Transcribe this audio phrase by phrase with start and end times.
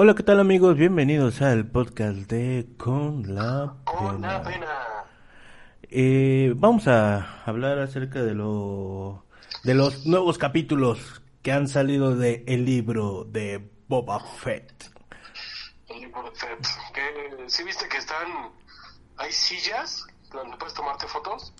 [0.00, 0.76] Hola, ¿qué tal amigos?
[0.76, 4.58] Bienvenidos al podcast de Con la Con la Pena.
[4.60, 4.78] pena.
[5.90, 9.24] Eh, vamos a hablar acerca de lo
[9.64, 14.88] de los nuevos capítulos que han salido de el libro de Boba Fett.
[15.88, 16.64] El libro de Fett.
[17.48, 18.52] ¿Sí viste que están...
[19.16, 21.52] Hay sillas donde puedes tomarte fotos?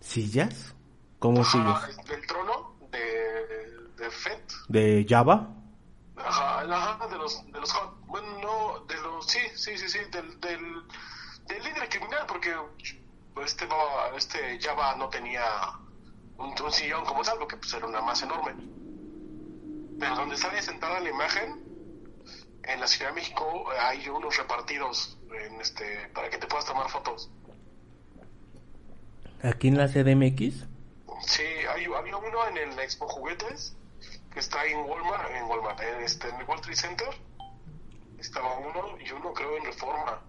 [0.00, 0.74] ¿Sillas?
[1.18, 1.98] ¿Cómo sillas?
[2.06, 4.52] Del trono de, de Fett.
[4.68, 5.57] ¿De Java?
[6.24, 7.72] Ajá, ajá, de los, de los.
[8.06, 9.26] Bueno, no, de los...
[9.26, 10.82] Sí, sí, sí, sí, del, del,
[11.46, 12.54] del líder criminal, porque
[13.44, 15.44] este, Boba- este Java no tenía
[16.38, 18.54] un, un sillón como tal, porque pues era una masa enorme.
[19.98, 21.64] Pero donde sale sentada la imagen,
[22.64, 26.88] en la Ciudad de México hay unos repartidos en este para que te puedas tomar
[26.90, 27.30] fotos.
[29.42, 30.66] ¿Aquí en la CDMX?
[31.22, 33.74] Sí, hay, había uno en el Expo Juguetes
[34.32, 37.08] que está en Walmart, en Walmart, en, este, en el World Trade Center.
[38.18, 40.20] Estaba uno y uno creo en Reforma.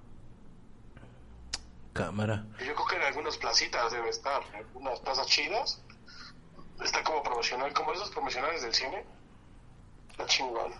[1.93, 2.45] Cámara.
[2.61, 5.81] Y yo creo que en algunas placitas debe estar, en algunas plazas chidas.
[6.83, 9.05] Está como promocional, como esos promocionales del cine.
[10.11, 10.71] Está chingón.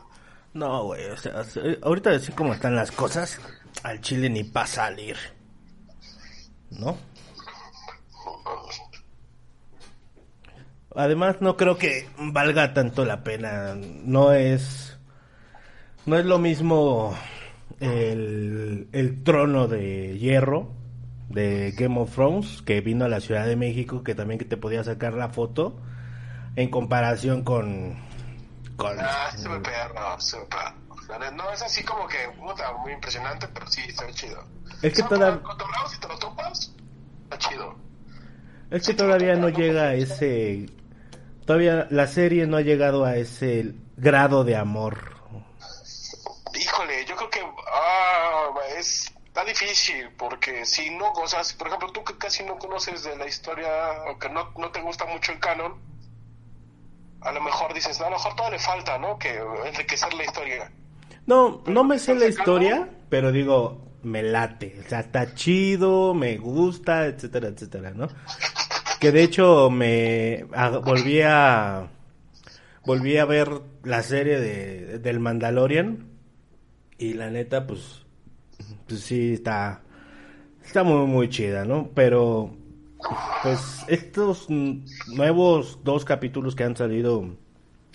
[0.53, 1.43] No, güey, o sea,
[1.83, 3.39] ahorita así como están las cosas,
[3.83, 5.17] al Chile ni pa' salir.
[6.71, 6.97] ¿No?
[10.99, 13.73] Además, no creo que valga tanto la pena.
[14.03, 14.97] No es.
[16.05, 17.15] No es lo mismo
[17.79, 20.73] el, el trono de hierro
[21.29, 24.57] de Game of Thrones que vino a la Ciudad de México, que también que te
[24.57, 25.79] podía sacar la foto,
[26.57, 27.95] en comparación con.
[28.75, 33.67] con Ah, se me perro, neta, No, es así como que, puta, muy impresionante, pero
[33.67, 34.43] sí, está chido.
[34.81, 36.75] Es que No, toda- con- cotorreo, si te lo topas,
[37.23, 37.75] está chido.
[38.69, 40.65] Es que todavía no llega a ese.
[41.49, 45.15] Todavía la serie no ha llegado a ese grado de amor.
[46.53, 52.03] Híjole, yo creo que ah, es está difícil porque si no, si, por ejemplo, tú
[52.03, 53.67] que casi no conoces de la historia
[54.11, 55.73] o que no, no te gusta mucho el canon,
[57.21, 59.17] a lo mejor dices, no, a lo mejor todavía le falta, ¿no?
[59.17, 60.71] Que enriquecer la historia.
[61.25, 64.81] No, no me sé la historia, pero digo, me late.
[64.85, 68.07] O sea, está chido, me gusta, etcétera, etcétera, ¿no?
[68.99, 71.87] Que de hecho me a- volví a.
[72.85, 73.49] Volví a ver
[73.83, 76.07] la serie de, del Mandalorian.
[76.97, 78.01] Y la neta, pues.
[78.87, 79.81] Pues sí, está.
[80.63, 81.89] Está muy, muy chida, ¿no?
[81.93, 82.55] Pero.
[83.43, 87.29] Pues estos nuevos dos capítulos que han salido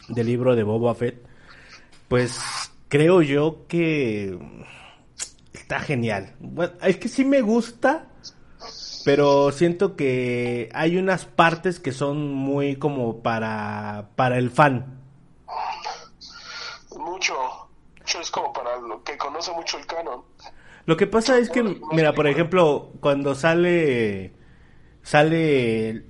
[0.09, 1.23] del libro de Boba Fett.
[2.09, 2.41] Pues
[2.89, 4.39] creo yo que
[5.53, 6.33] está genial.
[6.83, 8.09] Es que sí me gusta,
[9.05, 15.01] pero siento que hay unas partes que son muy como para para el fan.
[16.97, 17.35] Mucho,
[17.99, 20.23] mucho es como para lo que conoce mucho el canon.
[20.87, 24.33] Lo que pasa es que, mira, por ejemplo, cuando sale,
[25.03, 26.05] sale,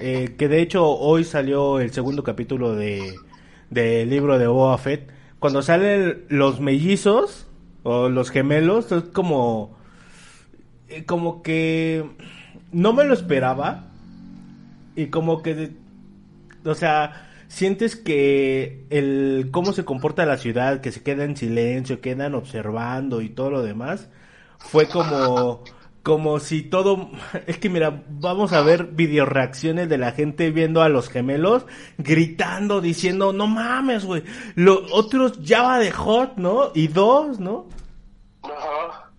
[0.00, 3.14] eh, que de hecho hoy salió el segundo capítulo de
[3.70, 7.46] del libro de Boba Fett, cuando salen los mellizos
[7.84, 9.78] o los gemelos, es como,
[10.92, 12.04] eh, como que
[12.72, 13.84] no me lo esperaba
[14.96, 15.72] y como que,
[16.64, 22.00] o sea, sientes que el cómo se comporta la ciudad, que se queda en silencio,
[22.00, 24.08] quedan observando y todo lo demás,
[24.58, 25.64] fue como
[26.02, 27.10] como si todo
[27.46, 31.66] es que mira, vamos a ver video reacciones de la gente viendo a los gemelos
[31.98, 34.24] gritando diciendo, "No mames, güey.
[34.54, 36.72] Los otros ya va de hot, ¿no?
[36.74, 37.66] Y dos, ¿no?
[38.42, 39.11] Ajá.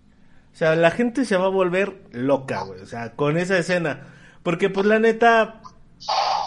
[0.53, 2.79] O sea, la gente se va a volver loca, güey.
[2.81, 4.01] O sea, con esa escena.
[4.43, 5.61] Porque, pues, la neta,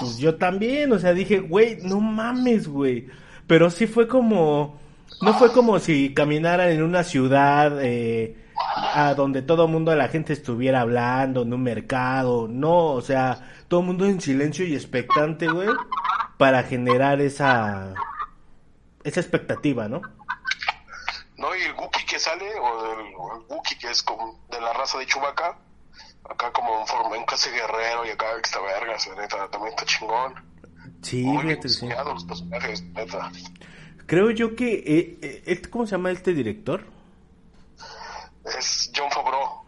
[0.00, 0.92] pues yo también.
[0.92, 3.08] O sea, dije, güey, no mames, güey.
[3.46, 4.78] Pero sí fue como...
[5.22, 8.36] No fue como si caminaran en una ciudad eh,
[8.94, 12.48] a donde todo el mundo, la gente estuviera hablando, en un mercado.
[12.48, 15.68] No, o sea, todo el mundo en silencio y expectante, güey.
[16.38, 17.94] Para generar esa...
[19.02, 20.02] Esa expectativa, ¿no?
[21.38, 21.54] ¿No?
[21.54, 23.14] Y el Wookiee que sale, o el, el
[23.48, 25.58] Wookiee que es como de la raza de Chewbacca,
[26.28, 29.72] acá como en forma, en clase guerrero y acá esta verga, o sea, neta, también
[29.74, 30.34] está chingón.
[31.02, 31.74] Sí, Muy fíjate sí.
[31.86, 33.30] diseñados los personajes, neta.
[34.06, 34.74] Creo yo que...
[34.74, 36.84] eh, eh, este- ¿Cómo se llama este director?
[38.58, 39.62] Es John Favreau.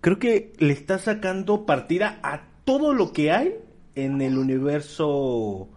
[0.00, 3.54] Creo que le está sacando partida a todo lo que hay
[3.94, 5.68] en el universo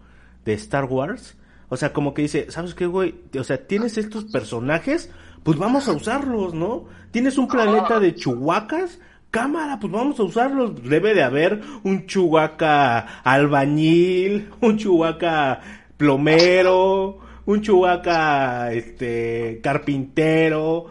[0.44, 1.38] de Star Wars.
[1.70, 3.16] O sea, como que dice, ¿sabes qué, güey?
[3.40, 5.12] O sea, tienes estos personajes,
[5.48, 6.88] pues vamos a usarlos, ¿no?
[7.12, 9.00] Tienes un planeta de chuhuacas,
[9.32, 10.84] cámara, pues vamos a usarlos.
[10.84, 15.62] Debe de haber un chuhuaca albañil, un chuhuaca
[15.96, 20.88] plomero, un Chewbacca, este, carpintero,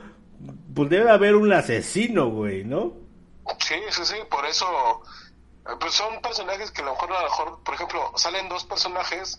[0.74, 2.94] pues debe haber un asesino, güey, ¿no?
[3.58, 4.66] Sí, sí, sí, por eso,
[5.66, 8.64] eh, pues son personajes que a lo mejor, a lo mejor, por ejemplo, salen dos
[8.64, 9.38] personajes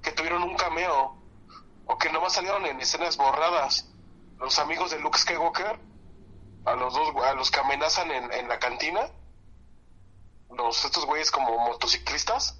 [0.00, 1.14] que tuvieron un cameo,
[1.84, 3.92] o que nomás salieron en escenas borradas.
[4.38, 5.78] Los amigos de Luke Skywalker,
[6.64, 9.10] a los dos, a los que amenazan en, en la cantina,
[10.50, 12.58] los, estos güeyes como motociclistas.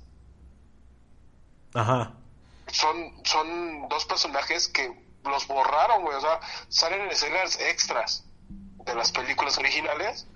[1.75, 2.15] Ajá.
[2.69, 6.17] Son, son dos personajes que los borraron, güey.
[6.17, 10.27] O sea, salen en escenas extras de las películas originales.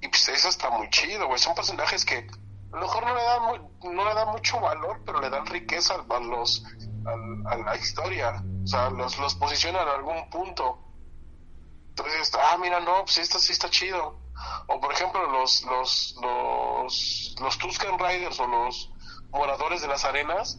[0.00, 1.38] Y pues eso está muy chido, güey.
[1.38, 2.26] Son personajes que
[2.72, 5.46] a lo mejor no le dan, muy, no le dan mucho valor, pero le dan
[5.46, 6.64] riqueza a los
[7.04, 8.42] a, a la historia.
[8.64, 10.78] O sea, los, los posicionan en algún punto.
[11.90, 14.18] Entonces, ah, mira, no, pues esto sí está chido.
[14.68, 18.90] O por ejemplo, los, los, los, los Tusken Riders o los
[19.30, 20.58] moradores de las arenas,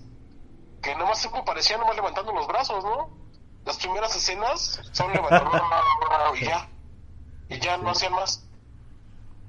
[0.82, 3.18] que nomás siempre parecían nomás levantando los brazos, ¿no?
[3.66, 5.60] Las primeras escenas son levantando
[6.36, 6.70] y ya.
[7.50, 8.46] Y ya no hacían más.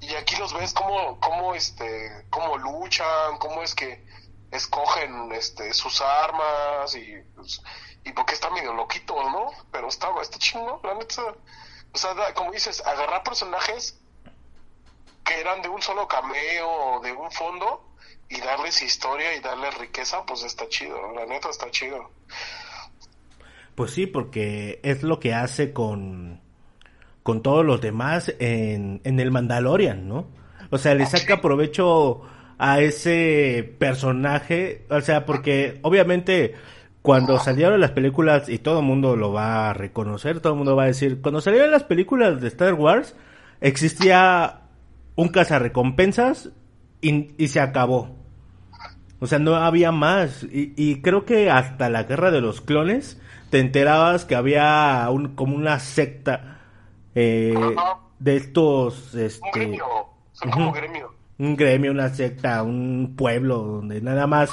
[0.09, 4.05] Y aquí los ves como, como este, cómo luchan, cómo es que
[4.51, 7.61] escogen este sus armas y pues,
[8.05, 9.51] y porque están medio loquitos, ¿no?
[9.73, 11.23] Pero está, está chingo, la neta.
[11.93, 13.99] O sea, como dices, agarrar personajes
[15.25, 17.95] que eran de un solo cameo, de un fondo,
[18.29, 22.11] y darles historia y darles riqueza, pues está chido, la neta está chido.
[23.75, 26.44] Pues sí, porque es lo que hace con,
[27.25, 30.29] con todos los demás en, en el Mandalorian, ¿no?
[30.71, 32.21] O sea, le saca provecho
[32.59, 36.55] a ese personaje, o sea, porque obviamente
[37.03, 40.77] cuando salieron las películas, y todo el mundo lo va a reconocer, todo el mundo
[40.77, 43.17] va a decir, cuando salieron las películas de Star Wars,
[43.61, 44.61] existía
[45.15, 46.51] un cazarrecompensas
[47.01, 48.17] y, y se acabó.
[49.21, 50.45] O sea, no había más.
[50.45, 55.35] Y, y, creo que hasta la guerra de los clones te enterabas que había un,
[55.35, 56.54] como una secta
[57.15, 57.55] eh,
[58.19, 59.15] de estos...
[59.15, 59.85] Este, un gremio,
[60.33, 61.15] son como gremio.
[61.39, 64.51] Un gremio, una secta, un pueblo donde nada más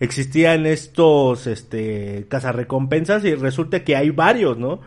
[0.00, 4.80] existían estos este cazarrecompensas y resulta que hay varios, ¿no?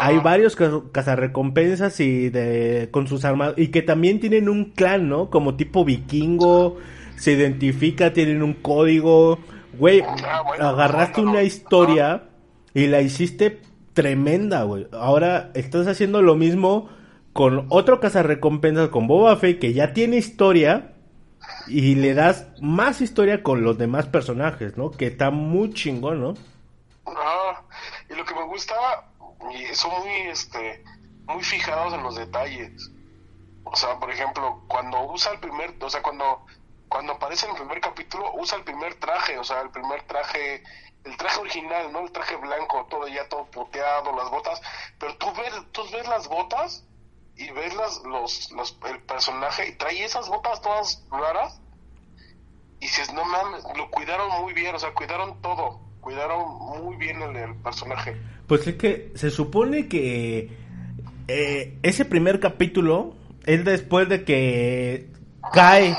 [0.00, 5.30] Hay varios cazarrecompensas y de con sus armas y que también tienen un clan, ¿no?
[5.30, 6.78] Como tipo vikingo,
[7.16, 9.38] se identifica, tienen un código.
[9.78, 10.02] Güey,
[10.58, 12.24] agarraste una historia
[12.74, 13.60] y la hiciste
[13.98, 14.86] tremenda, güey.
[14.92, 16.88] Ahora estás haciendo lo mismo
[17.32, 20.92] con otro cazarrecompensas con Boba Fett que ya tiene historia
[21.66, 24.92] y le das más historia con los demás personajes, ¿no?
[24.92, 26.34] Que está muy chingón, ¿no?
[27.06, 27.60] Ah,
[28.08, 28.76] y lo que me gusta,
[29.52, 30.84] y son muy, este,
[31.26, 32.92] muy fijados en los detalles.
[33.64, 36.46] O sea, por ejemplo, cuando usa el primer, o sea, cuando,
[36.88, 40.62] cuando aparece en el primer capítulo, usa el primer traje, o sea, el primer traje,
[41.08, 42.04] el traje original, ¿no?
[42.04, 44.60] El traje blanco, todo ya todo puteado, las botas,
[44.98, 46.84] pero tú ves, tú ves las botas
[47.36, 51.60] y ves las, los, los, el personaje y trae esas botas todas raras
[52.80, 57.20] y dices, no mames, lo cuidaron muy bien, o sea, cuidaron todo, cuidaron muy bien
[57.22, 58.16] el, personaje.
[58.46, 60.56] Pues es que se supone que
[61.26, 63.14] eh, ese primer capítulo
[63.46, 65.10] es después de que
[65.52, 65.96] cae,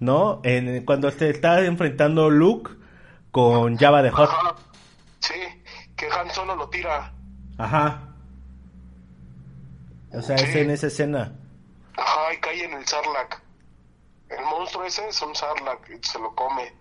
[0.00, 0.40] ¿no?
[0.84, 2.81] Cuando se está enfrentando Luke
[3.32, 4.28] con Java de Hot.
[4.30, 4.54] Ajá.
[5.20, 5.34] Sí,
[5.96, 7.12] que Han Solo lo tira.
[7.58, 8.08] Ajá.
[10.12, 10.44] O sea, Sí.
[10.44, 11.32] es en esa escena.
[11.96, 13.40] Ajá, y cae en el Sarlacc.
[14.28, 16.72] El monstruo ese es un Sarlacc, y se lo come.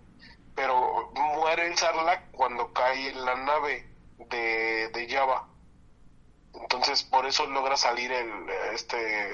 [0.55, 3.87] Pero muere el Sarlacc cuando cae en la nave
[4.29, 5.47] de, de Java.
[6.53, 8.29] Entonces, por eso logra salir el
[8.73, 9.33] este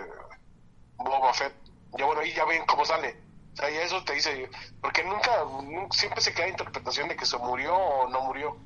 [0.98, 1.54] Boba Fett.
[1.98, 3.16] Ya bueno, ahí ya ven cómo sale.
[3.58, 4.50] O sea, eso te dice.
[4.82, 8.58] Porque nunca, nu- siempre se queda interpretación de que se murió o no murió.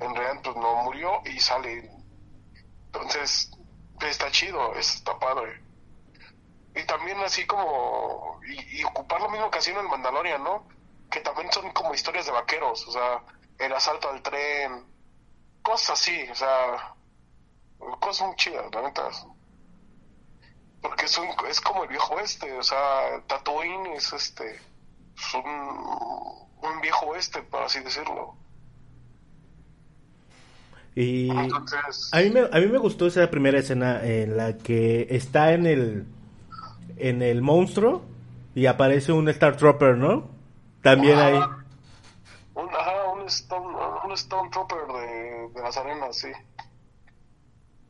[0.00, 1.90] En realidad, pues no murió y sale.
[2.86, 3.50] Entonces,
[4.00, 5.62] está chido, está padre.
[6.74, 10.66] Y también así como, y, ocupar lo mismo que hacía en el Mandalorian, ¿no?
[11.10, 13.22] Que también son como historias de vaqueros, o sea,
[13.58, 14.86] el asalto al tren,
[15.62, 16.96] cosas así, o sea,
[18.00, 19.10] cosas muy chidas, la neta.
[20.82, 24.56] Porque es, un, es como el viejo oeste, o sea, Tatooine es este,
[25.16, 28.34] es un, un viejo oeste, por así decirlo.
[30.94, 35.06] Y Entonces, a mí, me, a mí me gustó esa primera escena en la que
[35.10, 36.06] está en el
[36.98, 38.02] en el monstruo
[38.54, 40.28] y aparece un Star Trooper, ¿no?
[40.82, 41.40] También ahí.
[42.54, 46.28] Un, ajá, un Stone, un Stone Trooper de, de las arenas, sí.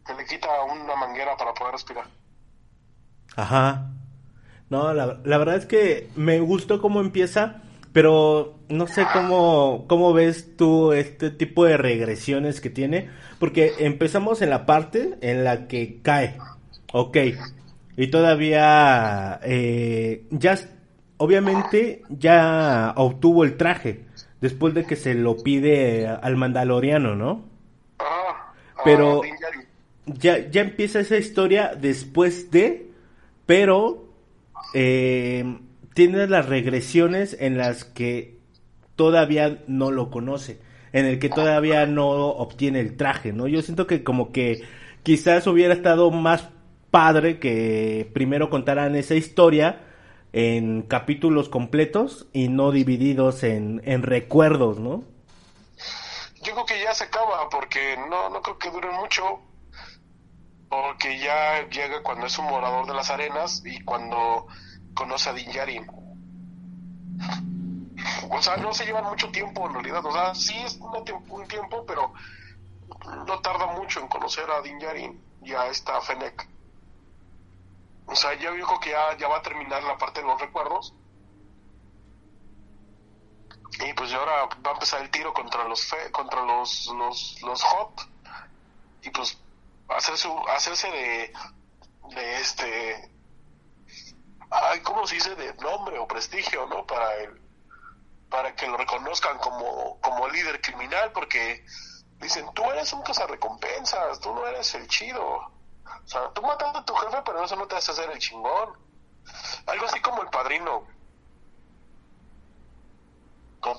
[0.06, 2.06] Que le quita una manguera para poder respirar.
[3.36, 3.90] Ajá.
[4.70, 7.62] No, la, la verdad es que me gustó cómo empieza
[7.92, 13.10] Pero no sé cómo, cómo ves tú este tipo de regresiones que tiene.
[13.38, 16.46] Porque empezamos en la parte en la que cae.
[16.92, 17.16] Ok.
[17.96, 20.58] Y todavía eh, ya,
[21.18, 24.06] obviamente ya obtuvo el traje.
[24.40, 27.44] Después de que se lo pide al mandaloriano, ¿no?
[27.98, 29.68] Ah, Pero ah, Djarin.
[30.06, 32.91] ya, ya empieza esa historia después de,
[33.52, 34.06] pero
[34.72, 35.44] eh,
[35.92, 38.38] tiene las regresiones en las que
[38.96, 40.58] todavía no lo conoce,
[40.94, 43.46] en el que todavía no obtiene el traje, ¿no?
[43.48, 44.62] Yo siento que como que
[45.02, 46.48] quizás hubiera estado más
[46.90, 49.82] padre que primero contaran esa historia
[50.32, 55.04] en capítulos completos y no divididos en, recuerdos, ¿no?
[56.42, 59.40] Yo creo que ya se acaba porque no, no creo que dure mucho.
[60.72, 64.46] Porque ya llega cuando es un morador de las arenas y cuando
[64.94, 65.86] conoce a Din Djarin.
[68.30, 70.02] O sea, no se llevan mucho tiempo en realidad.
[70.06, 71.04] O sea, sí es un
[71.46, 72.14] tiempo, pero
[73.26, 76.48] no tarda mucho en conocer a Din Djarin y a esta Fennec.
[78.06, 80.94] O sea, ya creo que ya, ya va a terminar la parte de los recuerdos.
[83.86, 87.62] Y pues ahora va a empezar el tiro contra los fe- contra los, los, los
[87.62, 88.08] hot.
[89.02, 89.38] Y pues
[89.96, 91.32] hacerse, hacerse de,
[92.14, 93.12] de este
[94.52, 95.34] ay, ¿cómo se dice?
[95.34, 96.86] de nombre o prestigio, ¿no?
[96.86, 97.40] Para el,
[98.28, 101.64] para que lo reconozcan como, como líder criminal, porque
[102.18, 105.24] dicen, tú eres un cazarrecompensas, tú no eres el chido.
[105.24, 108.76] O sea, tú mataste a tu jefe, pero eso no te hace hacer el chingón.
[109.66, 110.86] Algo así como el padrino.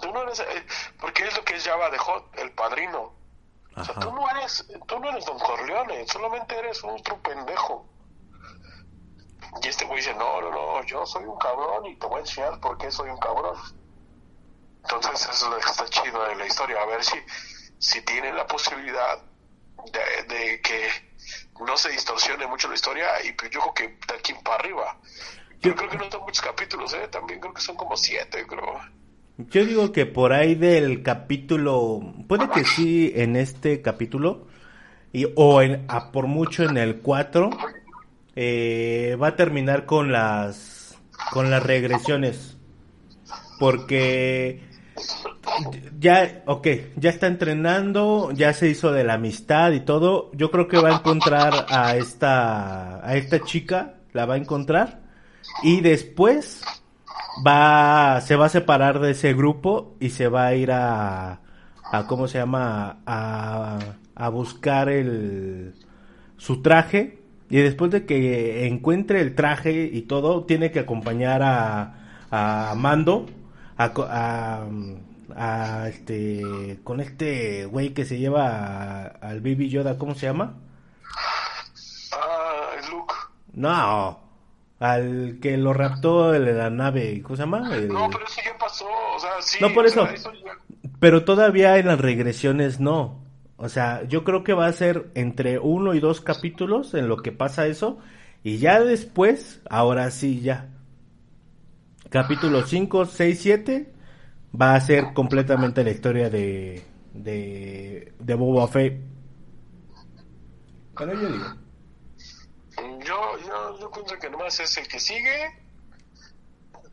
[0.01, 0.65] Tú no eres, eh,
[0.99, 3.13] porque es lo que es Java de Hot, el padrino.
[3.75, 7.89] O sea, tú no eres, tú no eres Don Corleone, solamente eres un otro pendejo.
[9.61, 12.21] Y este güey dice, no, no, no, yo soy un cabrón y te voy a
[12.21, 13.57] enseñar por qué soy un cabrón.
[14.83, 17.17] Entonces eso es lo que está chido de la historia, a ver si,
[17.77, 19.19] si tienen la posibilidad
[19.91, 20.89] de, de que
[21.59, 24.99] no se distorsione mucho la historia y pues yo creo que de aquí para arriba.
[25.59, 27.07] Yo Yo- creo que no son muchos capítulos, ¿eh?
[27.07, 28.81] También creo que son como siete, creo.
[29.37, 34.45] Yo digo que por ahí del capítulo, puede que sí en este capítulo,
[35.11, 37.49] y, o en, a por mucho en el 4,
[38.35, 40.99] eh, va a terminar con las,
[41.31, 42.57] con las regresiones.
[43.59, 44.61] Porque
[45.99, 50.29] ya, ok, ya está entrenando, ya se hizo de la amistad y todo.
[50.33, 55.01] Yo creo que va a encontrar a esta, a esta chica, la va a encontrar.
[55.63, 56.61] Y después
[57.45, 61.41] va, se va a separar de ese grupo y se va a ir a,
[61.91, 62.99] a ¿cómo se llama?
[63.05, 63.79] A,
[64.15, 65.73] a buscar el,
[66.37, 67.19] su traje.
[67.49, 71.93] Y después de que encuentre el traje y todo, tiene que acompañar a,
[72.31, 73.27] a Mando,
[73.77, 74.65] a, a,
[75.35, 80.55] a este, con este güey que se lleva al Baby Yoda, ¿cómo se llama?
[82.11, 83.13] Ah, Luke.
[83.53, 84.22] No,
[84.83, 87.73] al que lo raptó el de la nave, ¿cómo se llama?
[87.73, 88.85] El- No, pero eso ya pasó,
[89.15, 89.57] o sea, sí.
[89.61, 90.31] No, por sea, eso.
[90.33, 93.23] ya- Pero todavía en las regresiones no.
[93.55, 97.17] O sea, yo creo que va a ser entre uno y dos capítulos en lo
[97.17, 97.99] que pasa eso.
[98.43, 100.67] Y ya después, ahora sí, ya.
[102.09, 103.93] Capítulo 5, 6, 7
[104.59, 108.99] va a ser completamente la historia de, de, de Boba Fett.
[110.97, 111.45] Bueno, yo digo.
[113.13, 115.55] Yo, yo, yo pienso que nomás es el que sigue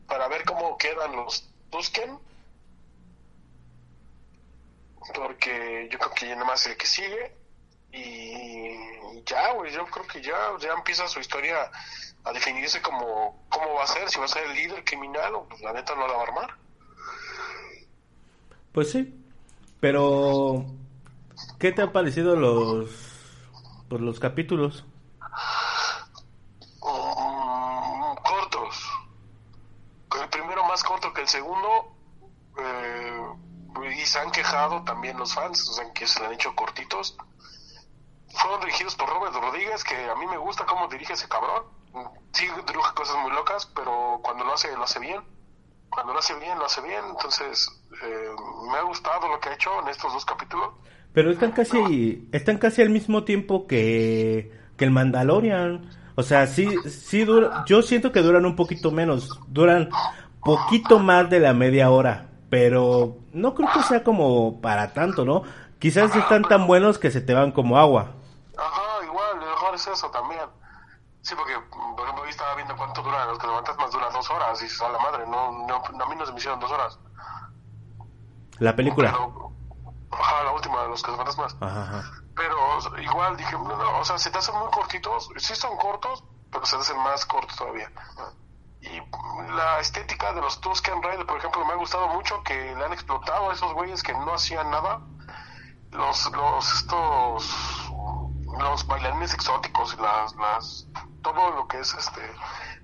[0.07, 2.19] para ver cómo quedan los Tusken.
[5.15, 7.35] Porque yo creo que ya nomás el que sigue.
[7.93, 11.71] Y ya, güey, yo creo que ya, ya empieza su historia
[12.25, 15.49] a definirse como cómo va a ser, si va a ser el líder criminal o
[15.49, 16.55] pues la neta no la va a armar.
[18.73, 19.17] Pues sí.
[19.81, 20.67] Pero,
[21.59, 22.91] ¿qué te han parecido los,
[23.89, 24.85] pues, los capítulos?
[26.83, 28.91] Mm, cortos.
[30.21, 31.95] El primero más corto que el segundo.
[32.59, 33.27] eh,
[33.97, 37.17] y se han quejado también los fans, o sea, que se le han hecho cortitos.
[38.31, 41.65] Fueron dirigidos por Robert Rodríguez, que a mí me gusta cómo dirige ese cabrón.
[42.33, 45.21] Sí, dirige cosas muy locas, pero cuando lo hace, lo hace bien.
[45.89, 47.05] Cuando lo hace bien, lo hace bien.
[47.11, 47.69] Entonces,
[48.03, 48.31] eh,
[48.71, 50.71] me ha gustado lo que ha hecho en estos dos capítulos.
[51.13, 55.91] Pero están casi, están casi al mismo tiempo que, que el Mandalorian.
[56.15, 59.89] O sea, sí, sí dura, yo siento que duran un poquito menos, duran
[60.41, 65.43] poquito más de la media hora, pero no creo que sea como para tanto, ¿no?
[65.79, 68.13] Quizás están tan buenos que se te van como agua.
[68.59, 70.43] Ajá, igual, lo mejor es eso también.
[71.23, 74.29] Sí, porque, por ejemplo, hoy estaba viendo cuánto duran los que levantas más dura dos
[74.31, 76.71] horas y dices, a la madre, no, no, a mí no se me hicieron dos
[76.71, 76.99] horas.
[78.59, 79.11] La película.
[79.13, 79.53] Pero-
[80.11, 81.57] ajá, la última de los cazafantasmas.
[81.61, 82.11] Ajá, ajá.
[82.35, 82.57] Pero
[83.03, 85.29] igual dije, no, no, o sea, se te hacen muy cortitos.
[85.37, 87.91] Sí son cortos, pero se te hacen más cortos todavía.
[88.83, 89.01] Y
[89.53, 92.93] la estética de los Tusken Raiders, por ejemplo, me ha gustado mucho que le han
[92.93, 95.01] explotado a esos güeyes que no hacían nada.
[95.91, 97.91] Los, los, estos,
[98.59, 100.87] los bailarines exóticos, las, las,
[101.23, 102.21] todo lo que es este,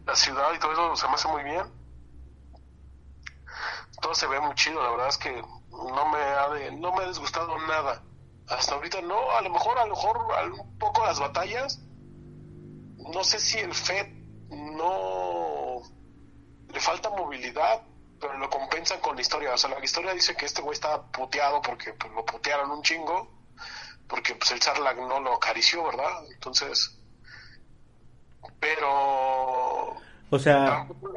[0.04, 1.64] la ciudad y todo eso se me hace muy bien.
[4.02, 7.04] Todo se ve muy chido, la verdad es que no me ha, de- no me
[7.04, 8.02] ha disgustado nada.
[8.48, 10.18] Hasta ahorita no, a lo mejor, a lo mejor
[10.52, 11.80] un poco las batallas.
[12.98, 14.08] No sé si el FED
[14.50, 15.25] no
[16.72, 17.82] le falta movilidad,
[18.20, 19.54] pero lo compensan con la historia.
[19.54, 22.82] O sea, la historia dice que este güey está puteado porque pues, lo putearon un
[22.82, 23.28] chingo,
[24.08, 26.24] porque pues el Sarlacc no lo acarició, ¿verdad?
[26.34, 26.98] Entonces,
[28.60, 29.94] pero
[30.30, 31.12] O sea, tampoco-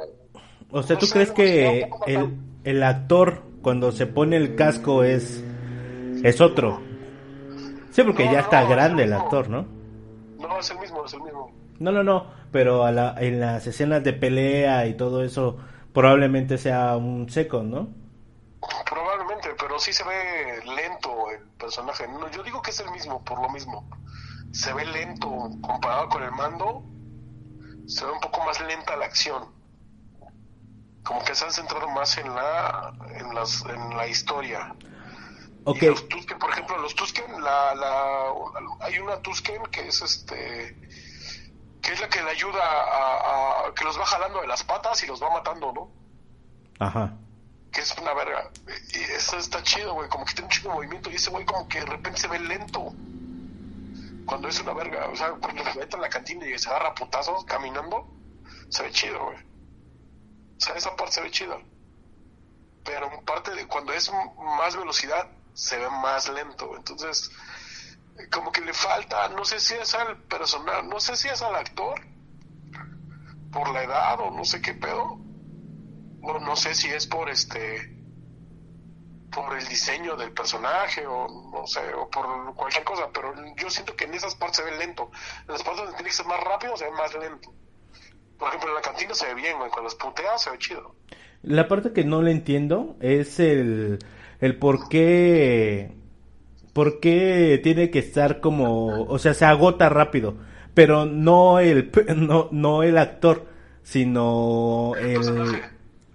[0.72, 5.44] o sea, ¿tú crees que el, el actor cuando se pone el casco es
[6.24, 6.82] es otro?
[7.91, 9.65] Sí, porque No, ya no, está es grande el el actor, ¿no?
[10.38, 11.51] no es el mismo, es el mismo.
[11.79, 15.58] No, no, no, pero a la- en las escenas de pelea y todo eso
[15.94, 17.89] probablemente sea un second, ¿no?
[18.89, 22.08] Probablemente, pero sí se ve lento el personaje.
[22.08, 23.88] No, yo digo que es el mismo, por lo mismo.
[24.51, 25.29] Se ve lento
[25.62, 26.84] comparado con el mando.
[27.88, 29.44] Se ve un poco más lenta la acción.
[31.03, 34.75] Como que se han centrado más en la en las en la historia.
[35.63, 38.34] Ok, Y los Tusken, por ejemplo, los Tusken, la, la,
[38.82, 40.77] hay una Tusken que es este
[41.89, 45.01] que es la que le ayuda a, a- que los va jalando de las patas
[45.01, 45.89] y los va matando, ¿no?
[46.86, 47.13] ajá.
[47.72, 48.51] que es una verga.
[48.93, 50.08] Y eso está chido, güey.
[50.08, 52.38] Como que tiene un chico movimiento y ese güey como que de repente se ve
[52.39, 52.93] lento.
[54.27, 55.08] Cuando es una verga.
[55.12, 58.08] O sea, cuando se mete en la cantina y se agarra putazos caminando,
[58.69, 59.38] se ve chido, güey.
[59.38, 61.58] O sea, esa parte se ve chida.
[62.84, 64.12] Pero parte de cuando es
[64.58, 66.75] más velocidad, se ve más lento.
[66.77, 67.31] Entonces,
[68.31, 71.55] como que le falta, no sé si es al personal, no sé si es al
[71.55, 71.99] actor,
[73.51, 75.20] por la edad o no sé qué pedo
[76.22, 77.98] o no sé si es por este
[79.31, 83.96] por el diseño del personaje o no sé o por cualquier cosa pero yo siento
[83.96, 85.11] que en esas partes se ve lento
[85.48, 87.53] en las partes donde tiene que ser más rápido se ve más lento.
[88.37, 90.96] Por ejemplo en la cantina se ve bien güey cuando los putea se ve chido.
[91.41, 94.00] La parte que no le entiendo es el,
[94.39, 95.96] el por qué,
[96.79, 100.35] por qué tiene que estar como, o sea, se agota rápido,
[100.74, 103.48] pero no el, no, no el actor,
[103.83, 105.61] sino el,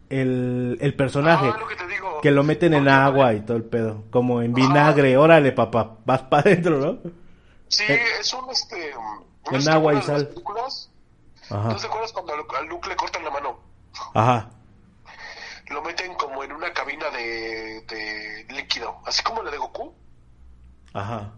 [0.09, 2.19] el, el personaje, Ah, lo que te digo.
[2.23, 6.23] que lo meten en agua y todo el pedo, como en vinagre, órale papá, vas
[6.23, 7.11] para adentro, ¿no?
[7.69, 8.91] sí eh, es un este
[9.53, 10.31] en ¿no agua y sal.
[11.51, 13.59] Ajá, ¿No te acuerdas cuando a Luke le cortan la mano?
[14.15, 14.49] ajá,
[15.69, 19.93] Lo meten como en una cabina de, de líquido, así como la de Goku.
[20.95, 21.35] Ajá.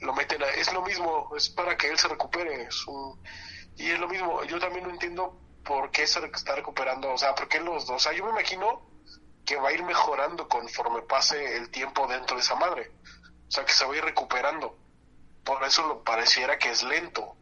[0.00, 2.68] lo meten a, es lo mismo, es para que él se recupere,
[3.76, 7.34] y es lo mismo, yo también no entiendo por qué se está recuperando, o sea,
[7.34, 8.82] por qué los dos, o sea, yo me imagino
[9.44, 12.92] que va a ir mejorando conforme pase el tiempo dentro de esa madre,
[13.48, 14.78] o sea, que se va a ir recuperando,
[15.44, 17.36] por eso lo pareciera que es lento, o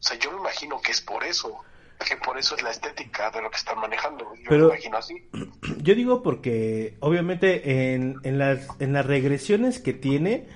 [0.00, 1.62] sea, yo me imagino que es por eso,
[1.98, 4.96] que por eso es la estética de lo que están manejando, yo Pero- me imagino
[4.98, 5.14] así.
[5.82, 10.46] Yo digo porque obviamente en, en las en las regresiones que tiene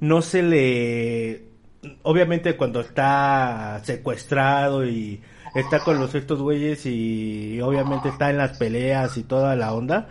[0.00, 1.42] no se le
[2.02, 5.20] obviamente cuando está secuestrado y
[5.54, 10.08] está con los estos güeyes y obviamente está en las peleas y toda la onda,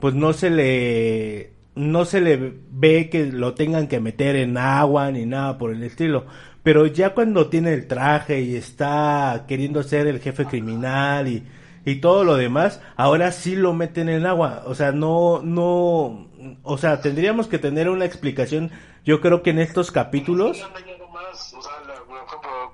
[0.00, 5.10] pues no se le no se le ve que lo tengan que meter en agua
[5.10, 6.26] ni nada por el estilo.
[6.62, 11.46] Pero ya cuando tiene el traje y está queriendo ser el jefe criminal y,
[11.84, 14.62] y todo lo demás, ahora sí lo meten en agua.
[14.66, 16.28] O sea, no, no,
[16.62, 18.70] o sea, tendríamos que tener una explicación,
[19.04, 20.62] yo creo que en estos capítulos.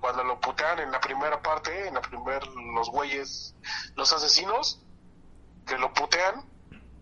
[0.00, 3.56] Cuando lo putean en la primera parte, en la primer, los güeyes,
[3.96, 4.80] los asesinos,
[5.66, 6.44] que lo putean,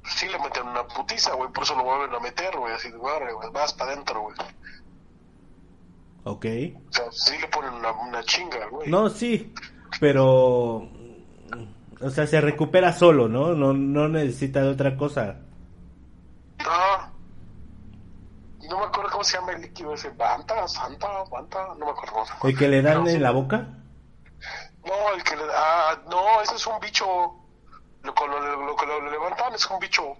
[0.05, 2.97] sí le meten una putiza, güey, por eso lo vuelven a meter, güey, así de,
[2.97, 3.21] güey,
[3.53, 4.37] vas para adentro, güey.
[6.25, 6.47] Ok.
[6.89, 8.89] O sea, sí le ponen una, una chinga, güey.
[8.91, 9.53] No, sí,
[10.01, 10.89] pero,
[12.01, 13.55] o sea, se recupera solo, ¿no?
[13.55, 15.37] No, no necesita de otra cosa.
[16.61, 17.11] Ah.
[18.69, 22.13] No me acuerdo cómo se llama el líquido ese, Banta, Santa, Banta, no me acuerdo
[22.13, 22.49] cómo se llama.
[22.49, 23.69] El que le dan Pero en la boca.
[24.85, 27.05] No, el que le ah, no, ese es un bicho.
[28.03, 30.17] Lo, que lo, lo que lo levantan es un bicho.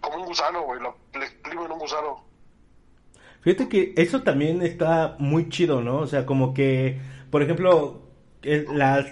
[0.00, 0.80] Como un gusano, güey.
[0.80, 2.24] Lo, le exprimen un gusano.
[3.44, 5.98] Fíjate que eso también está muy chido, ¿no?
[5.98, 6.98] O sea, como que,
[7.30, 8.08] por ejemplo,
[8.42, 9.06] las,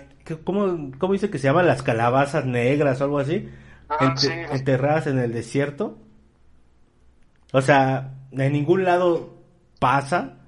[0.45, 3.49] ¿cómo, ¿cómo dice que se llaman las calabazas negras o algo así?
[3.91, 4.31] Ah, sí.
[4.51, 5.99] Enterradas en el desierto.
[7.53, 9.37] O sea, en ningún lado
[9.79, 10.39] pasa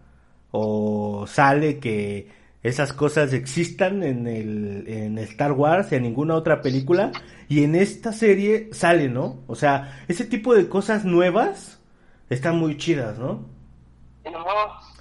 [0.50, 2.28] o sale que
[2.62, 7.12] esas cosas existan en el en Star Wars y en ninguna otra película
[7.48, 9.42] y en esta serie sale, ¿no?
[9.46, 11.80] O sea, ese tipo de cosas nuevas
[12.30, 13.53] están muy chidas, ¿no?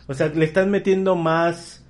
[0.07, 1.83] O sea, le están metiendo más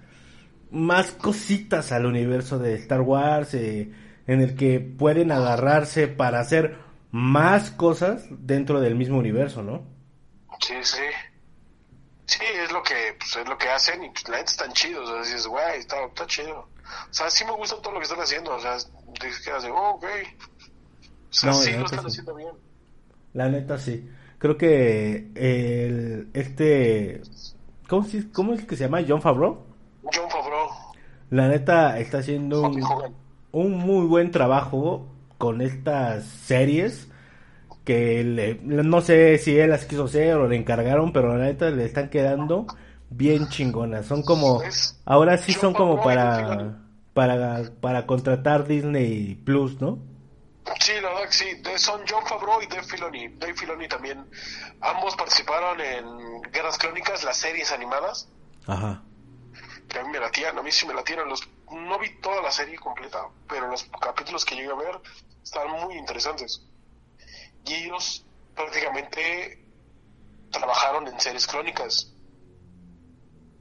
[0.74, 3.92] más cositas al universo de Star Wars eh,
[4.26, 6.78] en el que pueden agarrarse para hacer
[7.12, 9.84] más cosas dentro del mismo universo, ¿no?
[10.60, 11.04] Sí, sí.
[12.26, 15.08] Sí, es lo que, pues, es lo que hacen y pues, la gente están chidos.
[15.08, 16.58] O sea, dices, güey, está, está chido.
[16.58, 18.56] O sea, sí me gusta todo lo que están haciendo.
[18.56, 18.78] O sea,
[19.20, 20.06] te quedas de, oh, ok.
[20.06, 22.54] O sea, sí lo están haciendo bien.
[23.34, 24.10] La neta, sí.
[24.44, 27.22] Creo que el, este,
[27.88, 29.00] ¿cómo, ¿cómo es que se llama?
[29.08, 29.60] John Favreau.
[30.04, 30.68] John Favreau.
[31.30, 32.84] La neta está haciendo un,
[33.54, 37.08] un muy buen trabajo con estas series
[37.86, 41.86] que no sé si él las quiso hacer o le encargaron, pero la neta le
[41.86, 42.68] están quedando
[43.10, 44.08] bien chingonas.
[44.08, 44.62] Son como,
[45.06, 46.80] ahora sí son como para,
[47.14, 50.00] para, para contratar Disney Plus, ¿no?
[50.80, 51.64] Sí, la verdad que sí.
[51.78, 53.28] Son John Favreau y Dave Filoni.
[53.38, 54.30] Dave Filoni también.
[54.82, 58.30] Ambos participaron en Guerras Crónicas, las series animadas.
[58.68, 59.04] Ajá.
[59.90, 61.28] Que a mí me latían, a mí sí me latían.
[61.28, 65.02] Los, no vi toda la serie completa, pero los capítulos que llegué a ver
[65.44, 66.62] están muy interesantes
[67.66, 69.66] y ellos prácticamente
[70.52, 72.12] trabajajaron en series crónicas.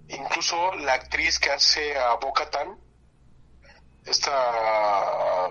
[0.09, 2.79] Incluso la actriz que hace a Boca Tan,
[4.05, 5.49] esta.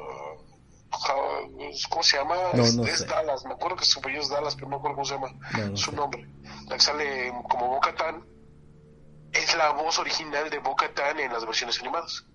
[1.90, 2.36] ¿Cómo se llama?
[2.54, 5.16] es, Dallas, me acuerdo que su apellido es Dallas, pero no me acuerdo cómo se
[5.16, 6.28] llama su nombre.
[6.68, 8.26] La que sale como Boca Tan
[9.32, 12.26] es la voz original de Boca Tan en las versiones animadas.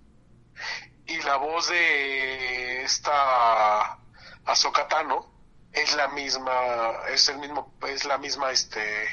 [1.06, 3.98] Y la voz de esta
[4.46, 5.26] Ahsoka Tano
[5.72, 6.52] es la misma,
[7.10, 9.04] es el mismo, es la misma, este,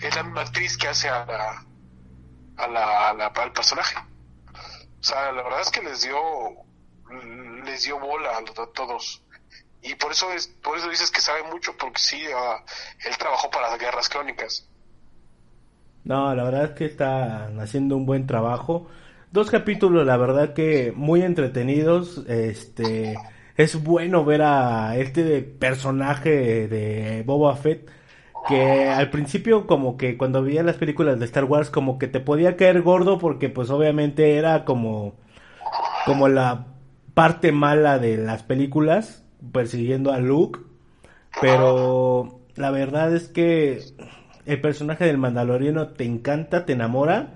[0.00, 1.64] es la misma actriz que hace a la,
[2.56, 2.68] a
[3.14, 3.96] la, al personaje.
[5.00, 6.18] O sea, la verdad es que les dio,
[7.68, 9.22] les dio bola a, todos.
[9.82, 13.50] Y por eso es, por eso dices que sabe mucho, porque sí, uh, él trabajó
[13.50, 14.68] para las guerras crónicas.
[16.04, 18.88] No, la verdad es que está haciendo un buen trabajo.
[19.30, 23.16] Dos capítulos, la verdad que muy entretenidos, este
[23.56, 27.90] es bueno ver a este personaje de Boba Fett
[28.46, 32.20] que al principio como que cuando veía las películas de Star Wars como que te
[32.20, 35.14] podía caer gordo porque pues obviamente era como
[36.06, 36.66] como la
[37.18, 40.60] parte mala de las películas persiguiendo a Luke
[41.40, 43.82] pero la verdad es que
[44.46, 47.34] el personaje del Mandaloriano te encanta, te enamora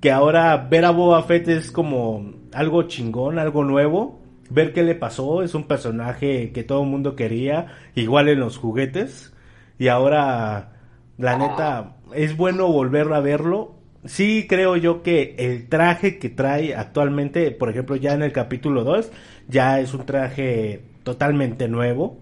[0.00, 4.94] que ahora ver a Boba Fett es como algo chingón, algo nuevo ver qué le
[4.94, 5.42] pasó.
[5.42, 9.32] Es un personaje que todo el mundo quería, igual en los juguetes.
[9.78, 10.72] Y ahora,
[11.16, 13.76] la neta, es bueno volver a verlo.
[14.04, 18.82] Sí creo yo que el traje que trae actualmente, por ejemplo, ya en el capítulo
[18.84, 19.10] 2,
[19.48, 22.18] ya es un traje totalmente nuevo.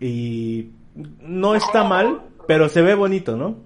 [0.00, 3.58] Y no está mal, pero se ve bonito, ¿no?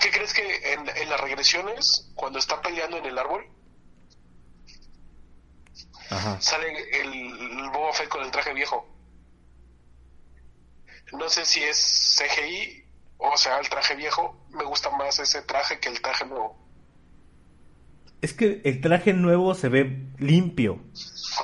[0.00, 3.44] ¿Qué crees que en, en las regresiones, cuando está peleando en el árbol,
[6.40, 6.66] sale
[7.00, 8.86] el, Boba Fett con el traje viejo.
[11.12, 12.81] No sé si es CGI
[13.22, 14.36] o sea el traje viejo.
[14.50, 16.56] Me gusta más ese traje que el traje nuevo.
[18.20, 20.78] Es que el traje nuevo se ve limpio.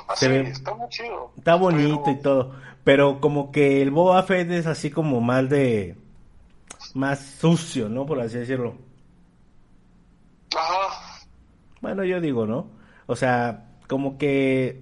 [0.07, 1.33] Ah, se ve, está muy chido.
[1.37, 2.55] Está bonito y todo.
[2.83, 5.97] Pero como que el Boba Fett es así como más de.
[6.93, 8.05] Más sucio, ¿no?
[8.05, 8.75] Por así decirlo.
[10.55, 11.25] Ajá.
[11.81, 12.67] Bueno, yo digo, ¿no?
[13.05, 14.81] O sea, como que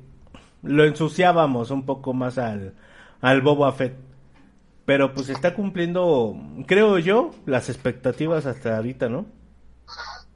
[0.62, 2.76] lo ensuciábamos un poco más al,
[3.22, 4.07] al Boba Fett.
[4.88, 6.34] Pero pues está cumpliendo,
[6.66, 9.26] creo yo, las expectativas hasta ahorita, ¿no?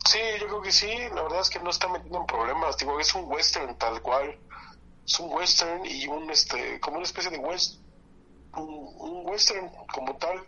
[0.06, 0.92] Sí, yo creo que sí.
[1.16, 2.78] La verdad es que no está metiendo en problemas.
[2.78, 4.38] Digo, es un western tal cual.
[5.08, 7.80] Es un western y un, este, como una especie de west,
[8.58, 10.40] un, western como tal.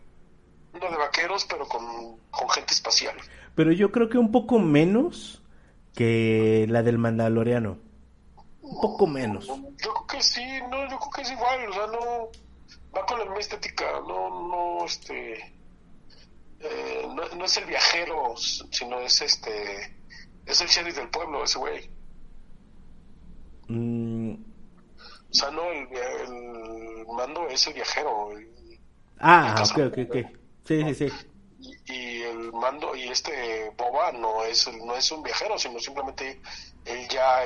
[0.74, 3.16] Uno de vaqueros, pero con, con gente espacial.
[3.56, 5.42] Pero yo creo que un poco menos
[5.96, 7.78] que la del Mandaloriano
[8.64, 9.48] un poco menos.
[9.48, 12.30] Yo creo que sí, no, yo creo que es igual, o sea, no
[12.96, 15.54] va con la misma estética, no, no, este,
[16.60, 19.98] eh, no, es el viajero, sino es este,
[20.46, 21.90] es el sheriff del pueblo, ese güey.
[23.68, 24.34] Mm.
[24.34, 28.30] O sea, no, el, el, mando es el viajero.
[29.20, 30.18] ah, ok, ok, ok.
[30.66, 31.14] Sí, sí, sí.
[31.86, 36.42] Y, el mando y este Boba no es no es un viajero, sino simplemente
[36.86, 37.44] él ya,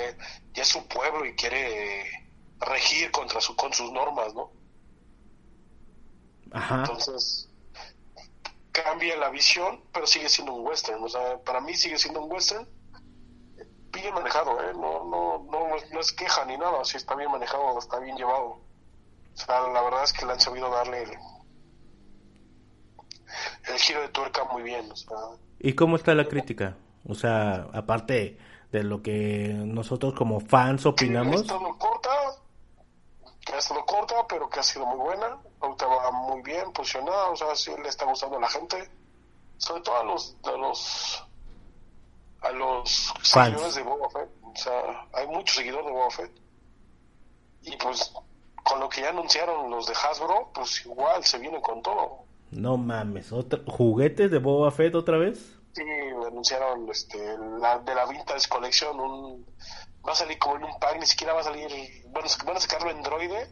[0.53, 2.03] ya es su pueblo y quiere
[2.59, 4.51] regir contra su, con sus normas, ¿no?
[6.51, 6.79] Ajá.
[6.79, 7.49] Entonces,
[8.71, 11.03] cambia la visión, pero sigue siendo un western.
[11.03, 12.67] O sea, para mí sigue siendo un western
[13.91, 14.73] bien manejado, ¿eh?
[14.73, 18.59] No, no, no, no es queja ni nada, si está bien manejado, está bien llevado.
[19.33, 21.11] O sea, la verdad es que le han sabido darle el,
[23.69, 24.91] el giro de tuerca muy bien.
[24.91, 25.17] O sea,
[25.59, 26.77] ¿Y cómo está la crítica?
[27.05, 28.37] O sea, aparte
[28.71, 31.43] de lo que nosotros como fans opinamos.
[31.77, 32.09] Corta,
[33.47, 35.37] que ha estado corta, pero que ha sido muy buena.
[35.61, 38.89] Ahorita va muy bien posicionada, o sea, sí le está gustando a la gente.
[39.57, 41.23] Sobre todo a los, a los,
[42.41, 44.29] a los seguidores de Boba Fett.
[44.43, 46.31] O sea, hay muchos seguidores de Boba Fett.
[47.63, 48.13] Y pues,
[48.63, 52.25] con lo que ya anunciaron los de Hasbro, pues igual se vienen con todo.
[52.51, 53.59] No mames, ¿otra...
[53.65, 55.57] ¿juguetes de Boba Fett otra vez?
[55.73, 55.83] Sí,
[56.25, 59.45] anunciaron este, la, de la Vintage Collection, un,
[60.07, 61.69] va a salir como en un pack, ni siquiera va a salir,
[62.09, 63.51] bueno, van a sacarlo en Droide,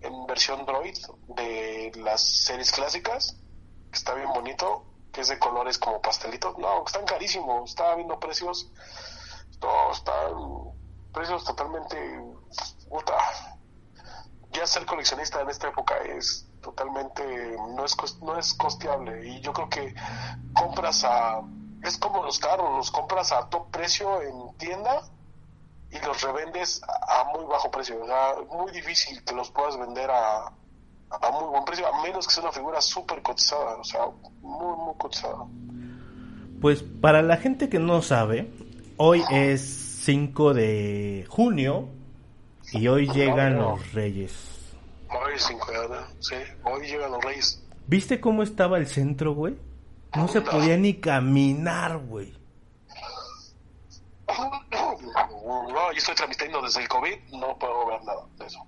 [0.00, 0.96] en versión Droid
[1.28, 3.36] de las series clásicas,
[3.90, 8.18] que está bien bonito, que es de colores como pastelitos, no, están carísimos, estaba viendo
[8.18, 8.70] precios,
[9.60, 10.32] no, están
[11.12, 11.96] precios totalmente,
[12.88, 13.14] puta,
[14.52, 17.22] ya ser coleccionista en esta época es totalmente
[17.74, 19.94] no es no es costeable y yo creo que
[20.52, 21.40] compras a
[21.82, 25.02] es como los carros los compras a top precio en tienda
[25.90, 30.10] y los revendes a muy bajo precio o sea muy difícil que los puedas vender
[30.10, 30.46] a,
[31.10, 34.06] a muy buen precio a menos que sea una figura súper cotizada o sea
[34.40, 35.46] muy muy cotizada
[36.60, 38.50] pues para la gente que no sabe
[38.96, 39.60] hoy es
[40.04, 41.88] 5 de junio
[42.72, 44.50] y hoy llegan los reyes
[45.12, 45.66] Hoy cinco
[46.20, 47.62] sí, hoy llegan los reyes.
[47.88, 49.56] ¿Viste cómo estaba el centro, güey?
[50.14, 52.32] No se podía ni caminar, güey.
[55.50, 58.66] No, yo estoy transmitiendo desde el COVID, no puedo ver nada de eso.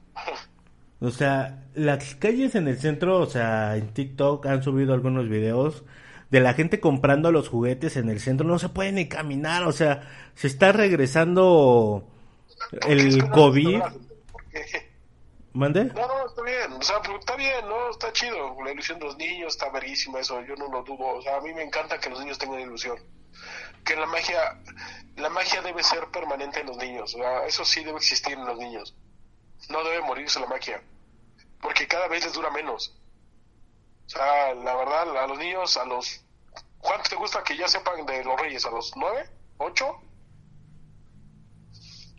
[1.00, 5.84] O sea, las calles en el centro, o sea, en TikTok han subido algunos videos
[6.30, 9.72] de la gente comprando los juguetes en el centro, no se puede ni caminar, o
[9.72, 12.08] sea, se está regresando
[12.88, 13.82] el COVID.
[15.54, 15.84] ¿Mande?
[15.84, 17.90] No, no, está bien, o sea, está bien, ¿no?
[17.90, 21.22] Está chido, la ilusión de los niños está verguísima eso, yo no lo dudo, o
[21.22, 22.98] sea, a mí me encanta que los niños tengan ilusión,
[23.84, 24.58] que la magia,
[25.16, 28.46] la magia debe ser permanente en los niños, o sea, eso sí debe existir en
[28.46, 28.94] los niños,
[29.68, 30.82] no debe morirse la magia,
[31.60, 32.98] porque cada vez les dura menos,
[34.06, 36.24] o sea, la verdad, a los niños, a los,
[36.78, 38.64] ¿cuánto te gusta que ya sepan de los reyes?
[38.64, 39.28] ¿A los nueve?
[39.58, 40.00] ¿Ocho?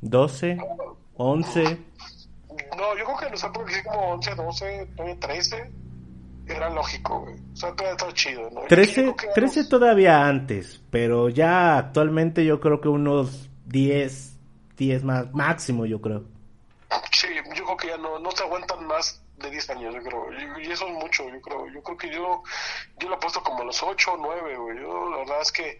[0.02, 0.58] ¿Doce?
[1.16, 1.80] ¿Once?
[2.76, 4.88] No, yo creo que los épocas que como 11, 12,
[5.20, 5.72] 13
[6.48, 7.36] era lógico, güey.
[7.36, 8.62] O sea, todavía está chido, ¿no?
[8.62, 14.38] 13, 13 todavía antes, pero ya actualmente yo creo que unos 10,
[14.78, 16.26] 10 más, máximo yo creo.
[17.12, 20.26] Sí, yo creo que ya no, no se aguantan más de 10 años, yo creo.
[20.60, 21.68] Y, eso es mucho, yo creo.
[21.68, 22.44] Yo creo que yo,
[23.00, 24.80] yo lo he puesto como a los 8 o 9, güey.
[24.80, 25.78] Yo, la verdad es que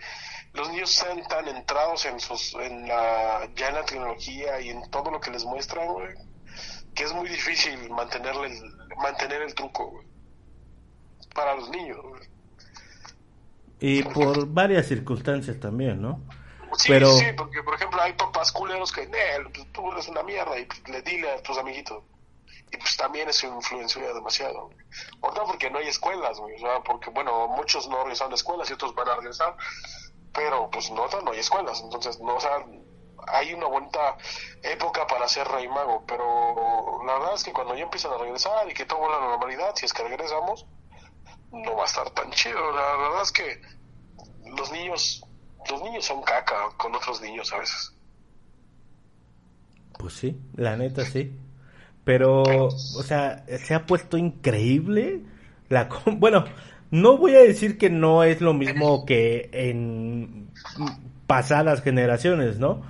[0.54, 4.90] los niños están tan entrados en sus, en la, ya en la tecnología y en
[4.90, 6.33] todo lo que les muestran, güey
[6.94, 10.04] que es muy difícil mantenerle el, mantener el truco
[11.34, 12.00] para los niños.
[13.80, 16.22] Y por varias circunstancias también, ¿no?
[16.78, 17.12] Sí, Pero...
[17.18, 20.88] sí, porque por ejemplo hay papás culeros que, pues, tú eres una mierda y pues,
[20.88, 22.04] le dile a tus amiguitos.
[22.72, 24.72] Y pues también eso influencia demasiado.
[25.22, 28.74] Otra porque no hay escuelas, o sea, porque bueno, muchos no regresan a escuelas y
[28.74, 29.56] otros van a regresar,
[30.34, 32.66] pero pues no, no hay escuelas, entonces no, o sea,
[33.28, 33.90] hay una buena
[34.64, 38.70] época para ser rey mago, pero la verdad es que cuando ya empiezan a regresar
[38.70, 40.66] y que todo vuelve a la normalidad, si es que regresamos,
[41.52, 42.60] no va a estar tan chido.
[42.72, 43.62] La verdad es que
[44.58, 45.24] los niños,
[45.70, 47.94] los niños son caca con otros niños a veces.
[49.98, 51.38] Pues sí, la neta sí.
[52.04, 55.22] Pero, o sea, se ha puesto increíble
[55.70, 55.88] la...
[56.06, 56.46] Bueno,
[56.92, 60.52] no voy a decir que no es lo mismo que en
[61.34, 62.84] pasadas generaciones, ¿no?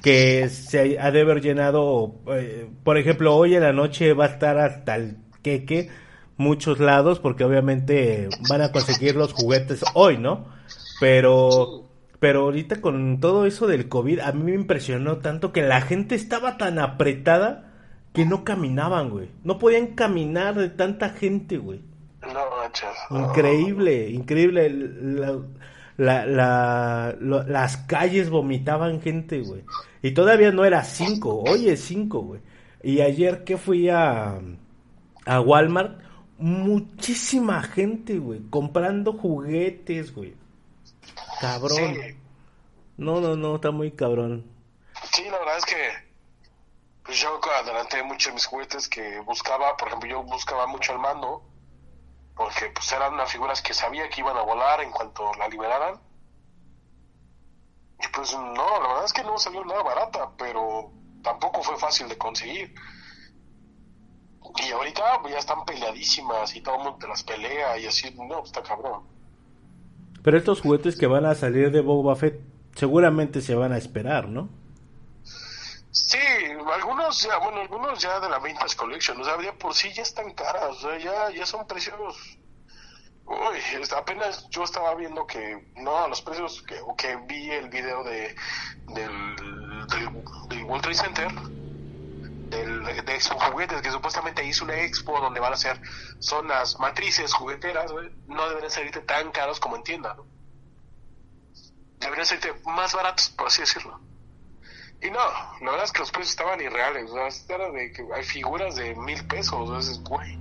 [0.00, 4.28] Que se ha de haber llenado, eh, por ejemplo, hoy en la noche va a
[4.28, 5.90] estar hasta el queque
[6.36, 10.46] muchos lados porque obviamente van a conseguir los juguetes hoy, ¿no?
[11.00, 11.88] Pero
[12.20, 16.14] pero ahorita con todo eso del COVID a mí me impresionó tanto que la gente
[16.14, 17.72] estaba tan apretada
[18.12, 19.28] que no caminaban, güey.
[19.42, 21.80] No podían caminar de tanta gente, güey.
[23.10, 24.70] No, Increíble, increíble.
[24.70, 25.36] La,
[25.98, 29.64] la, la, las calles vomitaban gente, güey.
[30.00, 32.40] Y todavía no era cinco, hoy es cinco, güey.
[32.82, 34.38] Y ayer que fui a,
[35.26, 36.00] a Walmart,
[36.38, 40.34] muchísima gente, güey, comprando juguetes, güey.
[41.40, 41.96] Cabrón.
[42.96, 44.44] No, no, no, está muy cabrón.
[45.12, 46.08] Sí, la verdad es que
[47.04, 51.42] pues yo adelanté mucho mis juguetes que buscaba, por ejemplo, yo buscaba mucho el mando
[52.38, 56.00] porque pues eran unas figuras que sabía que iban a volar en cuanto la liberaran.
[57.98, 62.08] Y pues no, la verdad es que no salió nada barata, pero tampoco fue fácil
[62.08, 62.72] de conseguir.
[64.64, 68.14] Y ahorita pues, ya están peleadísimas y todo el mundo te las pelea y así,
[68.14, 69.02] no, está cabrón.
[70.22, 72.40] Pero estos juguetes que van a salir de Boba Fett
[72.76, 74.48] seguramente se van a esperar, ¿no?
[77.10, 80.32] Ya, bueno, algunos ya de la Vintage Collection, o sea, ya por sí ya están
[80.34, 82.38] caras, ya, ya son precios.
[83.24, 83.58] Uy,
[83.96, 86.62] apenas yo estaba viendo que, no, los precios
[86.96, 88.34] que, vi el video de
[88.88, 89.36] del,
[90.48, 91.32] del, World Trade Center,
[92.50, 95.80] del, de Expo Juguetes, que supuestamente hizo una expo donde van a ser
[96.18, 97.90] zonas matrices jugueteras,
[98.26, 100.26] no deberían salirte tan caros como en tienda, ¿no?
[101.98, 104.07] Deberían salirte más baratos, por así decirlo.
[105.00, 105.20] Y no,
[105.60, 107.10] la verdad es que los precios estaban irreales.
[107.10, 110.00] O sea, era de que hay figuras de mil pesos.
[110.02, 110.38] güey,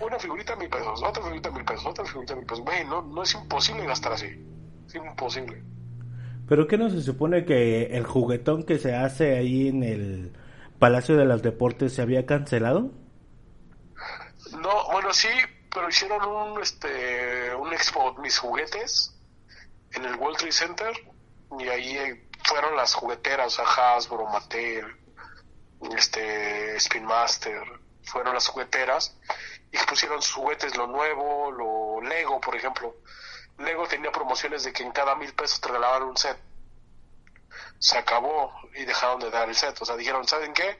[0.00, 2.64] una figurita mil pesos, otra figurita mil pesos, otra figurita mil pesos.
[2.64, 4.28] Güey, no, no es imposible gastar así.
[4.86, 5.62] Es imposible.
[6.48, 10.32] ¿Pero qué no se supone que el juguetón que se hace ahí en el
[10.78, 12.90] Palacio de los Deportes se había cancelado?
[14.60, 15.28] No, bueno, sí,
[15.72, 19.16] pero hicieron un, este, un expo mis juguetes
[19.92, 20.92] en el World Trade Center
[21.58, 21.96] y ahí
[22.44, 24.96] fueron las jugueteras, o sea, Hasbro, Mattel,
[25.96, 27.62] este, Spin Master,
[28.04, 29.16] fueron las jugueteras
[29.72, 32.96] y pusieron sus juguetes, lo nuevo, lo Lego, por ejemplo.
[33.58, 36.38] Lego tenía promociones de que en cada mil pesos te regalaban un set.
[37.78, 39.80] Se acabó y dejaron de dar el set.
[39.80, 40.78] O sea, dijeron, ¿saben qué?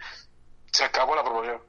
[0.73, 1.63] Se acabó la promoción.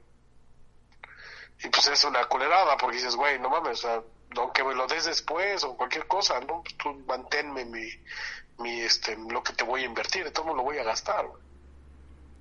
[1.64, 4.02] Y pues es una culerada porque dices, güey, no mames, o sea,
[4.36, 7.88] aunque me lo des después o cualquier cosa, no, pues tú manténme mi,
[8.62, 11.26] mi este lo que te voy a invertir, de todo lo voy a gastar.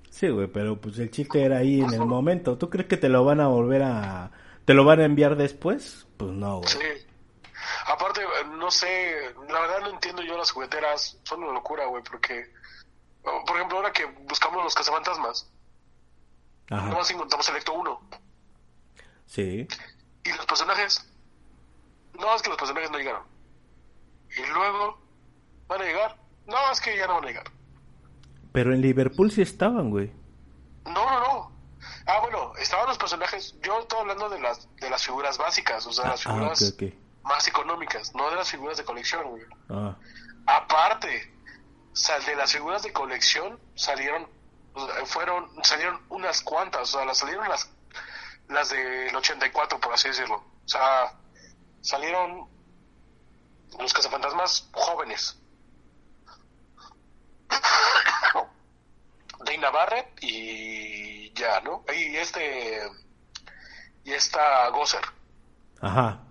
[0.09, 2.57] Sí, güey, pero pues el chiste era ahí en el momento.
[2.57, 4.31] ¿Tú crees que te lo van a volver a
[4.65, 6.05] te lo van a enviar después?
[6.17, 6.69] Pues no, güey.
[6.69, 6.79] Sí.
[7.87, 8.21] Aparte,
[8.57, 12.51] no sé, la verdad no entiendo yo las jugueteras, son una locura, güey, porque
[13.23, 15.51] por ejemplo, ahora que buscamos los cazafantasmas,
[16.69, 16.87] Ajá.
[16.87, 18.01] nomás encontramos Electo 1.
[19.27, 19.67] Sí.
[20.23, 21.07] ¿Y los personajes?
[22.19, 23.23] No, es que los personajes no llegaron.
[24.35, 24.99] Y luego
[25.71, 26.17] ¿Van a llegar?
[26.47, 27.45] No, es que ya no van a llegar.
[28.51, 30.11] Pero en Liverpool sí estaban, güey.
[30.83, 31.51] No, no, no.
[32.05, 33.55] Ah, bueno, estaban los personajes.
[33.61, 36.75] Yo estoy hablando de las, de las figuras básicas, o sea, las ah, figuras
[37.23, 39.43] más económicas, no de las figuras de colección, güey.
[39.69, 39.95] Ah.
[40.45, 41.33] Aparte,
[41.93, 44.27] sal, de las figuras de colección salieron,
[45.05, 47.71] fueron, salieron unas cuantas, o sea, las salieron las,
[48.49, 50.35] las del 84, por así decirlo.
[50.35, 51.13] O sea,
[51.79, 52.49] salieron
[53.79, 55.40] los cazafantasmas jóvenes.
[59.45, 61.83] Dana Barrett y ya, ¿no?
[61.93, 62.81] Y este.
[64.03, 65.01] Y esta Gosser.
[65.81, 66.23] Ajá.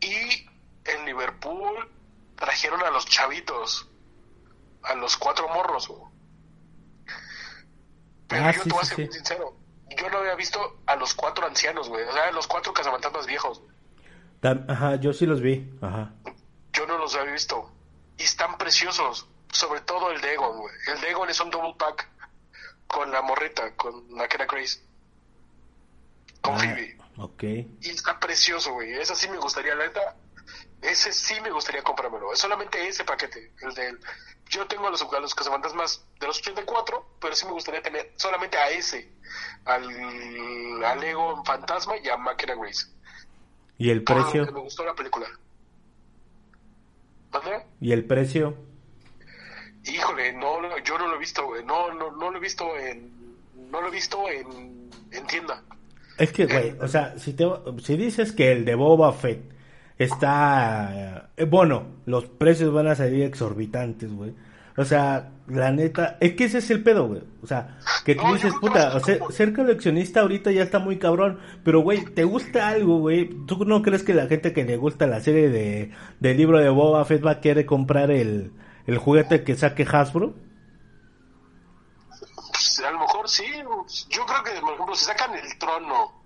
[0.00, 0.46] Y
[0.84, 1.90] en Liverpool
[2.36, 3.88] trajeron a los chavitos,
[4.82, 5.90] a los cuatro morros.
[8.28, 9.56] Pero ah, yo te voy a ser muy sincero,
[9.96, 12.04] yo no había visto a los cuatro ancianos, güey.
[12.04, 13.62] O sea, a los cuatro cazafantasmas viejos.
[14.68, 15.72] Ajá, yo sí los vi.
[15.80, 16.12] Ajá.
[16.72, 17.72] Yo no los había visto.
[18.18, 20.74] Y están preciosos sobre todo el de Egon, güey.
[20.86, 22.08] El de Egon es un double pack
[22.86, 24.80] con la morrita, con la Kera Grace.
[26.40, 26.98] Con ah, Phoebe.
[27.18, 27.42] Ok.
[27.42, 28.92] Y está precioso, güey.
[28.92, 30.16] Ese sí me gustaría, la neta.
[30.82, 32.32] Ese sí me gustaría comprármelo.
[32.32, 34.00] Es solamente ese paquete, el de él.
[34.48, 38.12] Yo tengo a los, a los cazafantasmas de los 84, pero sí me gustaría tener
[38.16, 39.10] solamente a ese.
[39.64, 42.86] Al, al Egon Fantasma y a Máquina Grace.
[43.78, 44.44] ¿Y el precio?
[44.52, 45.26] me gustó la película.
[47.32, 47.66] ¿Dónde?
[47.80, 48.56] ¿Y el precio?
[49.86, 51.64] Híjole, no, yo no lo he visto, güey.
[51.64, 53.10] No, no, no lo he visto en,
[53.70, 55.62] no lo he visto en, en tienda.
[56.18, 57.46] Es que, güey, o sea, si, te,
[57.82, 59.42] si dices que el de Boba Fett
[59.98, 64.34] está, eh, bueno, los precios van a salir exorbitantes, güey.
[64.78, 67.22] O sea, la neta, es que ese es el pedo, güey.
[67.42, 71.38] O sea, que tú dices, puta, o sea, ser coleccionista ahorita ya está muy cabrón.
[71.64, 73.30] Pero, güey, ¿te gusta algo, güey?
[73.46, 76.68] ¿Tú no crees que la gente que le gusta la serie de, del libro de
[76.68, 78.52] Boba Fett va a querer comprar el,
[78.86, 80.34] el juguete que saque Hasbro?
[82.50, 83.44] Pues, a lo mejor sí.
[84.08, 86.22] Yo creo que, por ejemplo, si sacan el trono,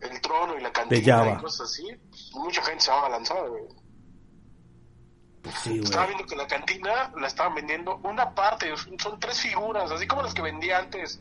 [0.00, 1.86] el trono y la cantina y cosas así,
[2.34, 3.64] mucha gente se va a lanzar, güey.
[5.62, 10.06] Sí, Estaba viendo que la cantina la estaban vendiendo una parte, son tres figuras, así
[10.06, 11.20] como las que vendía antes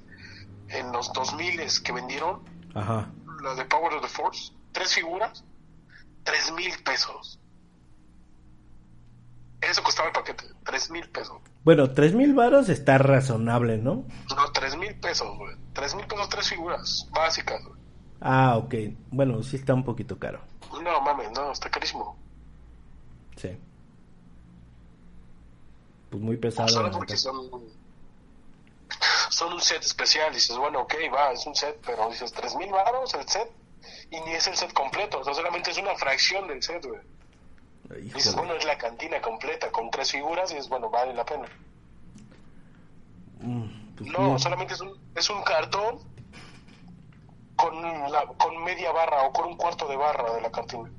[0.68, 2.44] en los 2000 que vendieron,
[2.76, 3.12] Ajá.
[3.44, 5.44] las de Power of the Force, tres figuras,
[6.24, 7.40] tres mil pesos.
[9.62, 11.38] Eso costaba el paquete, tres mil pesos.
[11.64, 14.06] Bueno, tres mil varos está razonable, ¿no?
[14.36, 15.56] No, tres mil pesos, güey.
[15.74, 17.80] Tres mil pesos, tres figuras básicas, güey.
[18.22, 18.74] Ah, ok.
[19.12, 20.42] Bueno, sí está un poquito caro.
[20.82, 22.18] No, mames, no, está carísimo.
[23.36, 23.58] Sí.
[26.10, 26.68] Pues muy pesado.
[26.68, 27.50] Solo porque son,
[29.30, 30.34] son un set especial.
[30.34, 33.52] Dices, bueno, ok, va, es un set, pero dices, tres mil baros el set.
[34.10, 37.00] Y ni es el set completo, o sea, solamente es una fracción del set, güey.
[38.00, 41.48] Dices, bueno, es la cantina completa con tres figuras y es, bueno, vale la pena.
[43.40, 46.00] Mm, pues no, solamente es un, es un cartón
[47.56, 50.90] con, la, con media barra o con un cuarto de barra de la cantina.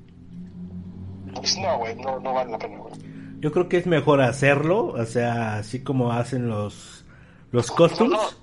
[1.35, 2.93] Pues no, güey, no, no vale la pena, güey.
[3.39, 7.03] Yo creo que es mejor hacerlo, o sea, así como hacen los,
[7.51, 8.37] los costumes.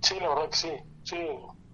[0.00, 1.16] Sí, la verdad que sí, sí,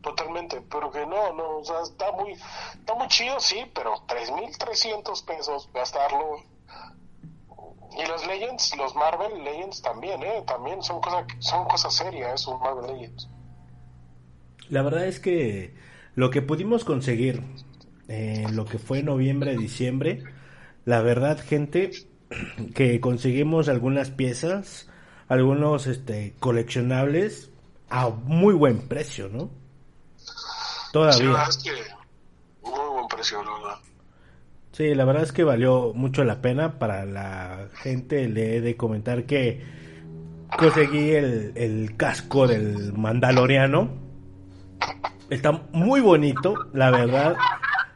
[0.05, 5.25] totalmente, pero que no, no, o sea, está muy, está muy chido, sí, pero 3.300
[5.25, 6.43] pesos gastarlo.
[7.97, 10.43] Y los Legends, los Marvel Legends también, ¿eh?
[10.47, 13.29] También son cosas, son cosas serias, esos Marvel Legends.
[14.69, 15.75] La verdad es que
[16.15, 17.43] lo que pudimos conseguir
[18.09, 20.25] en lo que fue noviembre, diciembre,
[20.85, 21.93] la verdad, gente,
[22.75, 24.89] que conseguimos algunas piezas,
[25.29, 27.51] algunos este coleccionables
[27.89, 29.64] a muy buen precio, ¿no?
[30.95, 31.51] Todavía.
[31.51, 31.71] Sí,
[32.63, 33.79] muy buen precio, ¿verdad?
[34.73, 38.29] Sí, la verdad es que valió mucho la pena para la gente.
[38.29, 39.61] Le he de comentar que
[40.57, 44.05] conseguí el, el casco del Mandaloriano
[45.31, 47.35] Está muy bonito, la verdad.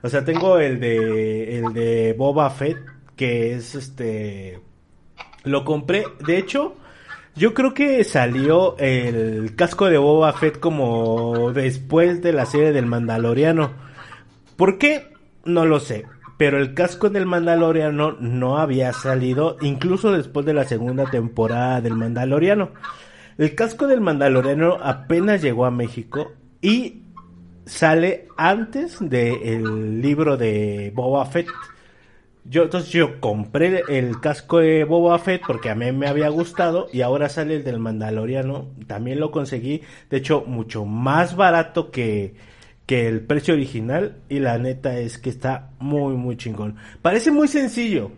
[0.02, 2.78] O sea, tengo el de el de Boba Fett
[3.14, 4.60] que es este
[5.44, 6.76] lo compré, de hecho,
[7.38, 12.86] yo creo que salió el casco de Boba Fett como después de la serie del
[12.86, 13.70] Mandaloriano.
[14.56, 15.12] ¿Por qué?
[15.44, 16.04] No lo sé.
[16.36, 21.94] Pero el casco del Mandaloriano no había salido incluso después de la segunda temporada del
[21.94, 22.72] Mandaloriano.
[23.38, 27.04] El casco del Mandaloriano apenas llegó a México y
[27.66, 31.48] sale antes del libro de Boba Fett.
[32.48, 36.88] Yo, entonces yo compré el casco de Boba Fett porque a mí me había gustado
[36.92, 38.68] y ahora sale el del Mandaloriano.
[38.86, 42.34] También lo conseguí, de hecho, mucho más barato que,
[42.86, 46.76] que el precio original y la neta es que está muy, muy chingón.
[47.02, 48.10] Parece muy sencillo,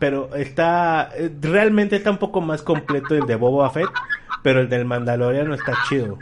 [0.00, 3.90] pero está, realmente está un poco más completo el de Boba Fett,
[4.42, 6.18] pero el del Mandaloriano está chido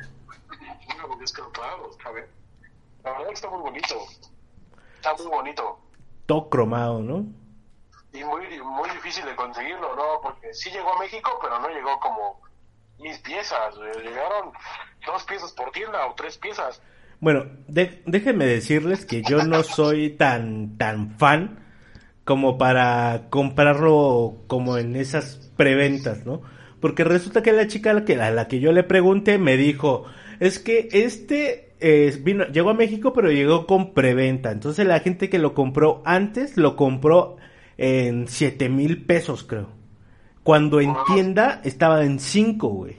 [3.35, 4.07] está muy bonito.
[4.97, 5.79] Está muy bonito.
[6.27, 7.27] Todo cromado, ¿no?
[8.13, 10.21] Y muy, muy difícil de conseguirlo, ¿no?
[10.23, 12.41] Porque sí llegó a México, pero no llegó como
[12.99, 13.75] mis piezas.
[14.03, 14.53] Llegaron
[15.05, 16.81] dos piezas por tienda o tres piezas.
[17.21, 21.65] Bueno, déjenme decirles que yo no soy tan, tan fan
[22.25, 26.43] como para comprarlo como en esas preventas, ¿no?
[26.81, 29.57] Porque resulta que la chica a la que, a la que yo le pregunté me
[29.57, 30.05] dijo,
[30.41, 31.64] es que este
[32.23, 34.51] vino, llegó a México, pero llegó con preventa.
[34.51, 37.37] Entonces la gente que lo compró antes lo compró
[37.77, 39.69] en 7 mil pesos, creo.
[40.43, 42.97] Cuando en tienda estaba en 5, güey.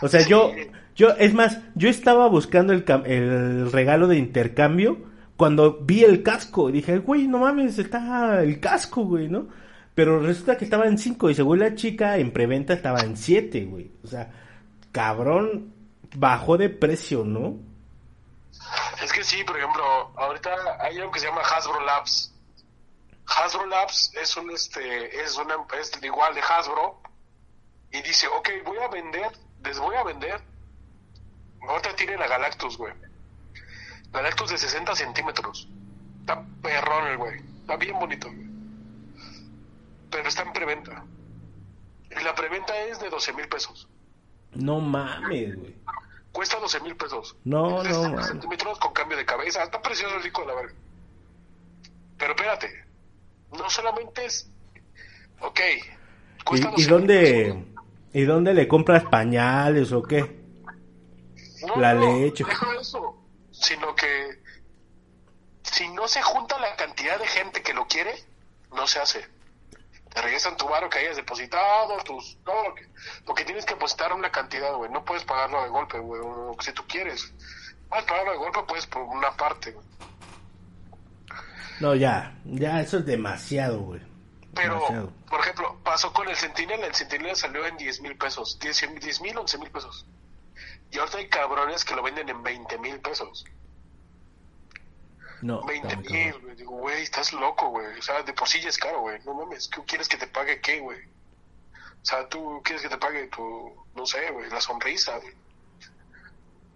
[0.00, 0.52] O sea, yo,
[0.94, 4.98] yo, es más, yo estaba buscando el, el regalo de intercambio
[5.36, 6.70] cuando vi el casco.
[6.70, 9.48] Dije, güey, no mames, está el casco, güey, ¿no?
[9.94, 13.64] Pero resulta que estaba en 5 y según la chica en preventa estaba en 7,
[13.64, 13.90] güey.
[14.02, 14.30] O sea,
[14.90, 15.72] cabrón,
[16.16, 17.71] bajó de precio, ¿no?
[19.02, 22.32] Es que sí, por ejemplo, ahorita hay algo que se llama Hasbro Labs.
[23.26, 27.02] Hasbro Labs es un este es una es igual de Hasbro
[27.90, 29.30] y dice, ok, voy a vender,
[29.64, 30.40] les voy a vender.
[31.68, 32.92] Ahorita tiene la Galactus, güey.
[34.12, 35.68] Galactus de 60 centímetros.
[36.20, 37.40] Está perrón el güey.
[37.60, 38.46] Está bien bonito, güey.
[40.10, 41.04] Pero está en preventa.
[42.10, 43.88] Y la preventa es de 12 mil pesos.
[44.52, 45.74] No mames, güey.
[46.32, 47.36] Cuesta 12 mil pesos.
[47.44, 48.22] No, no.
[48.24, 49.62] centímetros con cambio de cabeza.
[49.62, 50.74] Está precioso el disco, la verdad.
[52.18, 52.84] Pero espérate.
[53.50, 54.50] No solamente es.
[55.40, 55.60] Ok.
[56.44, 57.64] Cuesta ¿Y, ¿y dónde,
[58.14, 60.42] ¿Y dónde le compras pañales o qué?
[61.76, 62.44] la leche.
[62.44, 63.16] Deja eso.
[63.50, 64.40] Sino que.
[65.62, 68.14] Si no se junta la cantidad de gente que lo quiere,
[68.74, 69.26] no se hace
[70.12, 72.88] te regresan tu barro que hayas depositado, tus, todo lo que,
[73.24, 76.72] porque tienes que depositar una cantidad, güey, no puedes pagarlo de golpe, güey, o si
[76.72, 77.32] tú quieres,
[77.88, 79.86] puedes pagarlo de golpe, puedes por una parte, güey.
[81.80, 84.00] No, ya, ya, eso es demasiado, güey.
[84.54, 89.20] Pero, por ejemplo, pasó con el Sentinel, el Sentinel salió en 10 mil pesos, 10
[89.22, 90.06] mil, 11 mil pesos.
[90.90, 93.46] Y ahorita hay cabrones que lo venden en 20 mil pesos.
[95.42, 95.62] No.
[95.64, 96.56] 20 mil, güey.
[96.56, 97.98] Digo, güey, estás loco, güey.
[97.98, 99.18] O sea, de por sí ya es caro, güey.
[99.24, 99.68] No mames.
[99.68, 100.98] ¿Qué quieres que te pague qué, güey?
[102.02, 105.34] O sea, tú quieres que te pague tu, no sé, güey, la sonrisa, güey.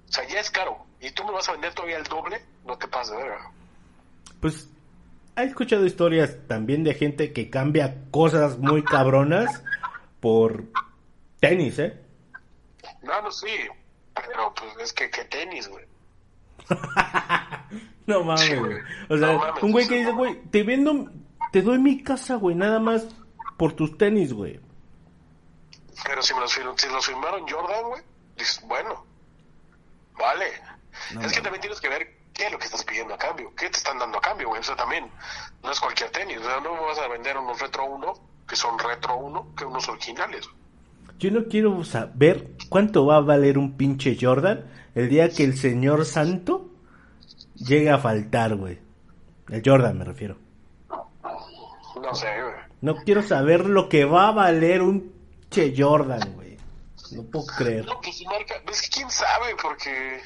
[0.09, 0.87] O sea, ya es caro.
[1.01, 3.51] y tú me vas a vender todavía el doble, no te pases de verga.
[4.41, 4.69] Pues
[5.37, 9.65] he escuchado historias también de gente que cambia cosas muy cabronas
[10.21, 10.65] por
[11.41, 12.01] tenis, ¿eh?
[13.03, 13.49] No, no, sí,
[14.15, 15.85] pero pues es que, ¿qué tenis, güey?
[18.19, 18.77] no mames, güey.
[19.09, 21.11] O sea, No mames, un güey que dice, güey, te vendo,
[21.53, 23.07] te doy mi casa, güey, nada más
[23.57, 24.61] por tus tenis, güey.
[26.05, 28.03] Pero si, me los, si los firmaron Jordan, güey,
[28.37, 29.05] dices, bueno,
[30.19, 30.47] vale.
[31.15, 33.53] No, es que también tienes que ver qué es lo que estás pidiendo a cambio,
[33.57, 34.61] qué te están dando a cambio, güey.
[34.61, 35.11] O sea, también
[35.63, 36.39] no es cualquier tenis.
[36.39, 38.15] O sea, no me vas a vender unos Retro 1,
[38.47, 40.49] que son Retro 1, que unos originales.
[41.19, 45.57] Yo no quiero saber cuánto va a valer un pinche Jordan el día que el
[45.57, 46.71] señor santo
[47.57, 48.79] llegue a faltar, güey.
[49.49, 50.37] El Jordan me refiero.
[50.89, 52.55] No sé, güey.
[52.81, 55.13] No quiero saber lo que va a valer un
[55.51, 56.57] pinche Jordan, güey.
[57.13, 57.87] No puedo creer.
[57.87, 60.21] No, pues marca, es que quién sabe, porque.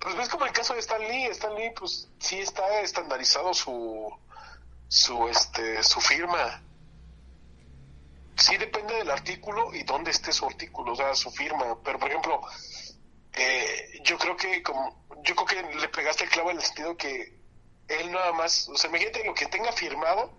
[0.00, 1.24] Pues ves como el caso de Stan Lee.
[1.26, 4.10] Stan Lee, pues sí está estandarizado su.
[4.88, 6.62] su, este, su firma.
[8.36, 11.76] Sí depende del artículo y dónde esté su artículo, o sea, su firma.
[11.82, 12.40] Pero, por ejemplo,
[13.38, 15.06] eh, yo creo que como.
[15.24, 17.38] Yo creo que le pegaste el clavo en el sentido que
[17.88, 18.68] él nada más.
[18.68, 20.32] O sea, imagínate lo que tenga firmado,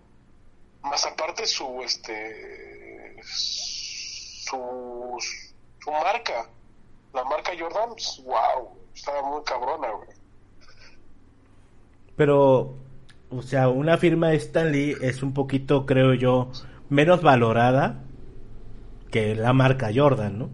[0.82, 3.16] más aparte su, este.
[3.22, 5.16] su.
[5.78, 6.48] su marca.
[7.12, 10.08] La marca Jordan, pues, wow, estaba muy cabrona, güey.
[12.16, 12.76] Pero,
[13.30, 16.52] o sea, una firma de Stan Lee es un poquito, creo yo,
[16.88, 18.04] menos valorada
[19.10, 20.50] que la marca Jordan, ¿no?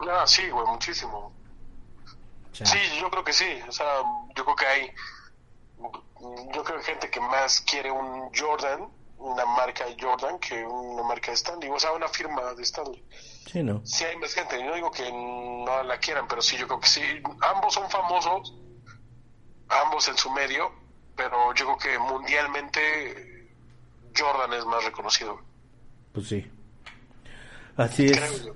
[0.00, 1.32] Ah, sí, güey, muchísimo.
[2.52, 3.46] Sí, yo creo que sí.
[3.68, 3.86] O sea,
[4.36, 4.90] yo creo que hay.
[6.54, 8.88] Yo creo que hay gente que más quiere un Jordan,
[9.18, 11.70] una marca Jordan, que una marca de Stanley.
[11.70, 13.02] O sea, una firma de Stanley.
[13.50, 13.80] sí, ¿no?
[13.84, 14.58] Sí, hay más gente.
[14.58, 17.00] Yo no digo que no la quieran, pero sí, yo creo que sí.
[17.54, 18.54] Ambos son famosos,
[19.68, 20.72] ambos en su medio,
[21.16, 23.48] pero yo creo que mundialmente
[24.16, 25.40] Jordan es más reconocido.
[26.12, 26.50] Pues sí.
[27.76, 28.44] Así Creo es.
[28.44, 28.54] yo.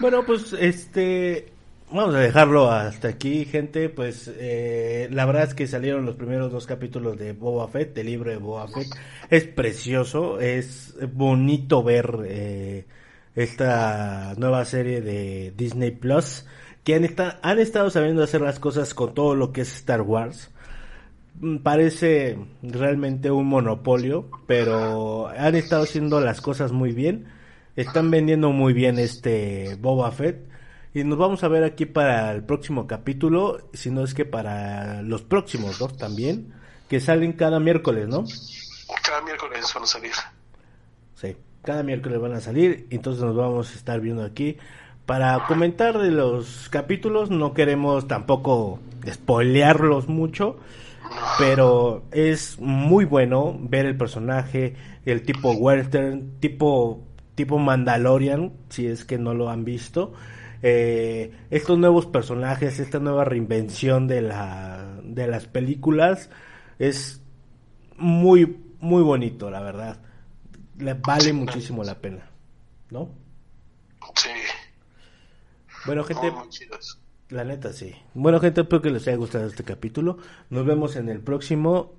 [0.00, 1.52] Bueno, pues este
[1.90, 3.88] vamos a dejarlo hasta aquí, gente.
[3.88, 8.06] Pues eh, la verdad es que salieron los primeros dos capítulos de Boba Fett, del
[8.06, 8.88] libro de Boba Fett.
[9.30, 12.86] Es precioso, es bonito ver eh,
[13.34, 16.46] esta nueva serie de Disney Plus
[16.84, 20.02] que han, esta- han estado sabiendo hacer las cosas con todo lo que es Star
[20.02, 20.50] Wars.
[21.40, 27.26] Mm, Parece realmente un monopolio, pero han estado haciendo las cosas muy bien.
[27.76, 30.48] Están vendiendo muy bien este Boba Fett.
[30.96, 35.02] Y nos vamos a ver aquí para el próximo capítulo, si no es que para
[35.02, 36.54] los próximos dos también,
[36.88, 38.24] que salen cada miércoles, ¿no?
[39.04, 40.12] Cada miércoles van a salir.
[41.16, 44.56] Sí, cada miércoles van a salir, entonces nos vamos a estar viendo aquí
[45.04, 47.28] para comentar de los capítulos.
[47.28, 50.56] No queremos tampoco spoilearlos mucho,
[51.38, 57.02] pero es muy bueno ver el personaje, el tipo western, tipo
[57.34, 60.14] tipo Mandalorian, si es que no lo han visto.
[60.62, 66.30] Eh, estos nuevos personajes, esta nueva reinvención de la de las películas
[66.78, 67.22] es
[67.96, 70.00] muy muy bonito, la verdad.
[70.78, 72.28] Le vale muchísimo la pena,
[72.90, 73.10] ¿no?
[74.14, 74.30] Sí,
[75.86, 76.32] Bueno, gente,
[77.30, 77.94] la neta sí.
[78.14, 80.18] Bueno, gente, espero que les haya gustado este capítulo.
[80.50, 81.94] Nos vemos en el próximo.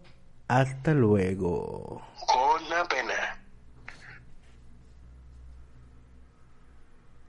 [0.47, 2.01] Hasta luego.
[2.26, 2.70] Con